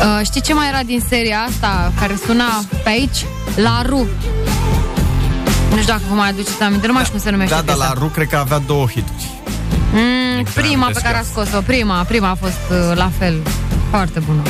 [0.00, 2.44] Uh, știi ce mai era din seria asta care suna
[2.82, 3.24] pe aici?
[3.56, 4.06] La Ru.
[5.70, 7.74] Nu știu dacă vă mai aduceți aminte, nu mai știu cum se numește Da, dar
[7.76, 7.92] piesa.
[7.94, 9.26] la Ru cred că avea două hituri.
[9.92, 11.24] Mm, Exact, prima pe amintesc care a eu.
[11.30, 13.34] scos-o, prima, prima a fost uh, la fel.
[13.90, 14.42] Foarte bună.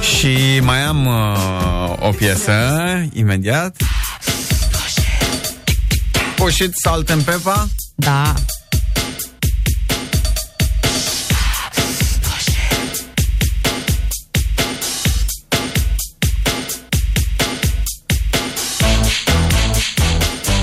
[0.00, 2.52] Și mai am uh, o piesă,
[3.12, 3.76] imediat.
[6.36, 7.66] Push it, salt and pepper.
[7.94, 8.34] Da.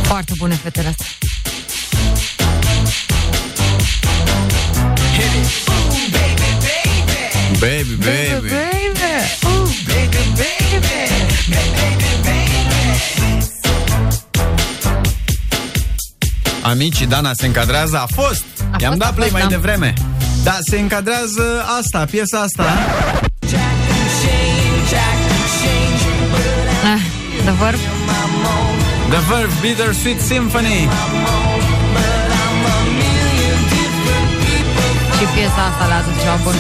[0.04, 1.06] Foarte bune fetele astea.
[7.60, 8.50] Baby, baby.
[16.64, 18.44] Amicii, Dana se încadrează, a fost.
[18.72, 19.48] A I-am fost, dat a play fost, mai da.
[19.56, 19.94] devreme.
[20.44, 22.64] Da, se încadrează asta, piesa asta.
[26.84, 27.02] Ah,
[27.44, 27.80] The Verb.
[29.10, 30.88] The Verve Bittersweet Symphony.
[35.26, 36.56] Și piesa asta le-a adus ceva bun.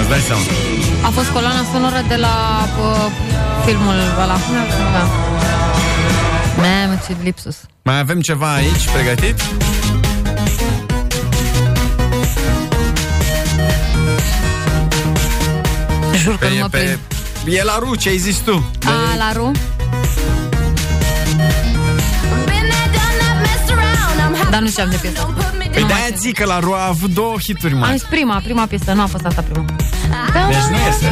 [0.00, 0.42] Îți dai seama.
[1.06, 2.34] A fost coloana sonoră de la
[2.80, 3.10] uh,
[3.64, 4.32] filmul ăla.
[4.32, 5.06] Cum se numea?
[6.56, 7.56] Mamă, ce lipsus.
[7.82, 9.42] Mai avem ceva aici pregătit?
[16.22, 16.98] Jur că nu e, mă prind.
[17.44, 18.70] e la Ru, ce ai zis tu?
[18.84, 19.50] A, la Ru?
[24.56, 25.34] Dar nu știam de piesă.
[25.72, 27.98] Păi de-aia zic că la Ru a avut două hituri Am mari.
[27.98, 29.64] zis prima, prima piesă, nu a fost asta prima.
[30.48, 31.06] Deci nu este.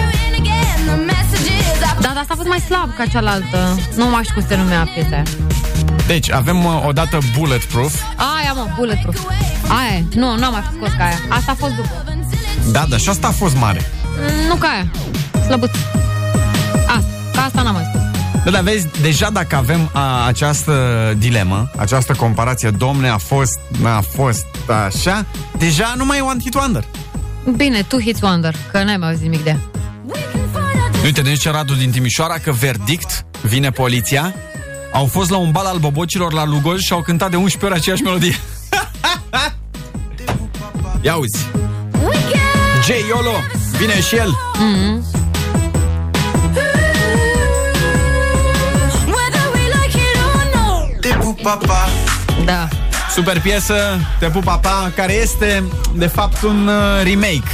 [1.81, 3.79] Da, dar asta a fost mai slab ca cealaltă.
[3.97, 5.23] Nu mai știu cum se numea piesa aia.
[6.07, 7.95] Deci, avem uh, odată Bulletproof.
[8.17, 9.19] Aia, mă, Bulletproof.
[9.69, 10.05] Aia, e.
[10.15, 11.19] nu, nu am mai fost scos ca aia.
[11.29, 12.05] Asta a fost după.
[12.73, 13.91] Da, dar și asta a fost mare.
[14.19, 14.87] Mm, Nu ca aia.
[15.47, 15.71] Slăbuț.
[16.87, 18.03] Asta, ca asta n-am mai spus.
[18.45, 24.01] Da, dar vezi, deja dacă avem a, această dilemă, această comparație, domne, a fost, n-a
[24.01, 24.47] fost,
[24.87, 25.27] așa,
[25.59, 26.85] deja nu mai e One Hit Wonder.
[27.57, 29.59] Bine, tu hits wonder, că n-ai mai auzit nimic de ea.
[31.05, 34.35] Uite, ne zice Radu din Timișoara că verdict, vine poliția,
[34.93, 37.75] au fost la un bal al bobocilor la Lugoj și au cântat de 11 ori
[37.75, 38.35] aceeași melodie.
[41.03, 41.47] Ia uzi.
[42.85, 42.89] J.
[43.09, 43.35] Yolo,
[43.79, 44.35] vine și el.
[44.35, 45.24] Mm-hmm.
[51.45, 51.89] Te pup, papa
[52.45, 52.69] Da.
[53.11, 53.75] Super piesă,
[54.19, 55.65] Te pup papa, care este
[55.95, 57.51] de fapt un uh, remake.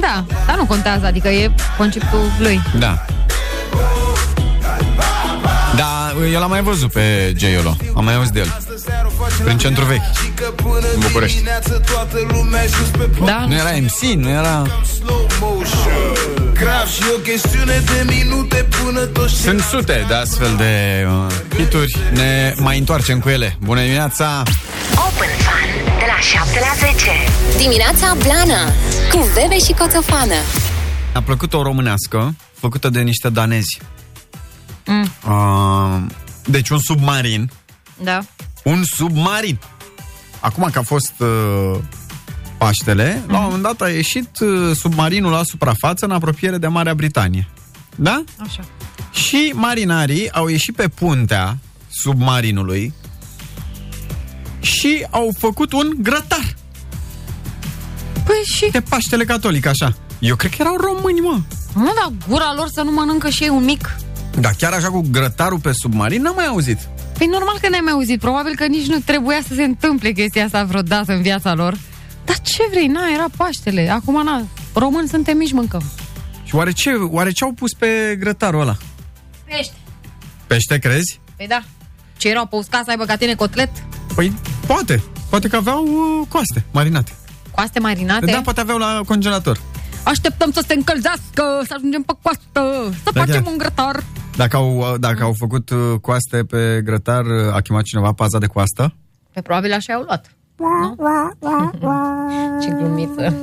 [0.00, 2.60] Da, dar nu contează, adică e conceptul lui.
[2.78, 3.04] Da.
[5.76, 7.42] Da, eu l-am mai văzut pe J.
[7.42, 7.76] Yolo.
[7.96, 8.56] Am mai auzit de el.
[9.44, 10.02] Prin centru vechi.
[10.94, 11.42] În București.
[13.24, 13.44] Da?
[13.48, 14.62] Nu era MC, nu era...
[16.54, 21.98] Grav și o chestiune de minute până toți Sunt sute de astfel de uh, hituri.
[22.12, 23.56] Ne mai întoarcem cu ele.
[23.60, 24.42] Bună dimineața!
[24.90, 27.10] Open Fun de la 7 la 10.
[27.58, 28.64] Dimineața Blana
[29.10, 30.34] cu Bebe și Coțofană.
[31.14, 33.80] A plăcut o românească făcută de niște danezi.
[34.86, 35.10] Mm.
[35.28, 36.02] Uh,
[36.44, 37.50] deci un submarin.
[38.02, 38.20] Da.
[38.64, 39.58] Un submarin.
[40.40, 41.78] Acum că a fost uh,
[42.64, 46.94] Paștele, la un moment dat a ieșit uh, submarinul la suprafață în apropiere de Marea
[46.94, 47.48] Britanie.
[47.96, 48.24] Da?
[48.38, 48.60] Așa.
[49.12, 51.58] Și marinarii au ieșit pe puntea
[51.90, 52.92] submarinului
[54.60, 56.54] și au făcut un grătar.
[58.24, 58.70] Păi și?
[58.70, 59.96] De Paștele Catolic, așa.
[60.18, 61.40] Eu cred că erau români, mă.
[61.74, 63.96] Nu, dar gura lor să nu mănâncă și ei un mic.
[64.40, 66.78] Da, chiar așa cu grătarul pe submarin n-am mai auzit.
[67.18, 68.20] Păi normal că n-ai mai auzit.
[68.20, 71.78] Probabil că nici nu trebuia să se întâmple chestia asta vreodată în viața lor.
[72.34, 72.86] Dar ce vrei?
[72.86, 73.88] Na, era Paștele.
[73.90, 74.42] Acum, na,
[74.72, 75.82] români suntem mici, mâncăm.
[76.44, 78.76] Și oare ce, oare ce au pus pe grătarul ăla?
[79.44, 79.74] Pește.
[80.46, 81.20] Pește, crezi?
[81.36, 81.62] Păi da.
[82.16, 83.70] Ce erau pe uscat să aibă ca tine cotlet?
[84.14, 84.32] Păi,
[84.66, 85.02] poate.
[85.30, 87.12] Poate că aveau uh, coaste marinate.
[87.50, 88.26] Coaste marinate?
[88.26, 89.60] Da, poate aveau la congelator.
[90.04, 93.52] Așteptăm să se încălzească, să ajungem pe coastă, să Da, facem chiar.
[93.52, 94.02] un grătar.
[94.36, 98.46] Dacă au, dacă au făcut uh, coaste pe grătar, uh, a chemat cineva paza de
[98.46, 98.94] coastă?
[99.32, 100.33] Pe probabil așa au luat.
[100.56, 100.96] Nu?
[102.62, 103.34] Ce glumiță.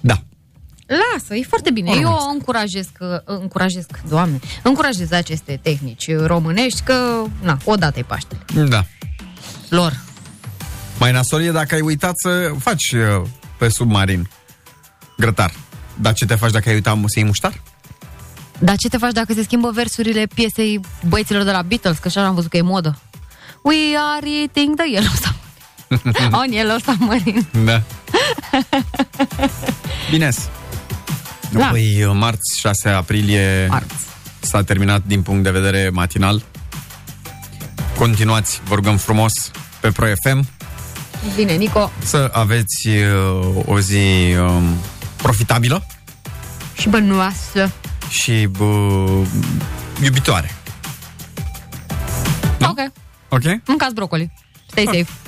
[0.00, 0.14] Da.
[0.86, 1.90] Lasă, e foarte bine.
[2.00, 8.40] Eu încurajez, că, încurajez, doamne, încurajez aceste tehnici românești că, na, odată e Paștele.
[8.68, 8.84] Da.
[9.68, 10.00] Lor.
[10.98, 13.26] Mai nasol e dacă ai uitat să faci uh,
[13.58, 14.28] pe submarin
[15.16, 15.52] grătar.
[16.00, 17.62] Dar ce te faci dacă ai uitat să iei muștar?
[18.62, 21.98] Dar ce te faci dacă se schimbă versurile piesei băieților de la Beatles?
[21.98, 22.98] Că așa am văzut că e modă.
[23.62, 23.76] We
[24.16, 26.36] are eating the yellow submarine.
[26.40, 27.46] On yellow submarine.
[27.64, 27.82] Da.
[30.10, 30.30] Bine.
[31.50, 31.66] Da.
[31.66, 33.94] Păi, uh, marți, 6 aprilie, marți.
[34.40, 36.42] s-a terminat din punct de vedere matinal.
[37.98, 39.32] Continuați, vă rugăm frumos,
[39.80, 40.48] pe Pro FM
[41.36, 41.90] Bine, Nico.
[42.04, 44.62] să aveți uh, o zi um,
[45.16, 45.86] profitabilă
[46.78, 47.70] Și bănuoasă.
[48.10, 49.26] Și uh,
[50.02, 50.54] iubitoare.
[52.60, 52.78] Ok.
[53.28, 53.42] Ok?
[53.66, 54.32] Mâncați brocoli.
[54.66, 55.06] Stay safe.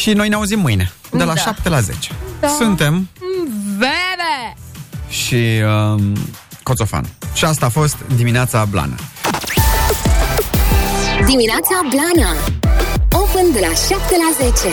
[0.00, 1.40] Și noi ne auzim mâine, de la Da.
[1.40, 2.12] 7 la 10.
[2.40, 2.48] Da.
[2.48, 3.08] Suntem
[3.78, 4.56] Bebe!
[5.08, 5.62] și
[5.94, 6.16] um,
[6.62, 7.04] Coțofan.
[7.34, 8.94] Și asta a fost dimineața blană.
[11.26, 12.30] Dimineața Blana
[13.12, 14.68] Open de la 7 la 10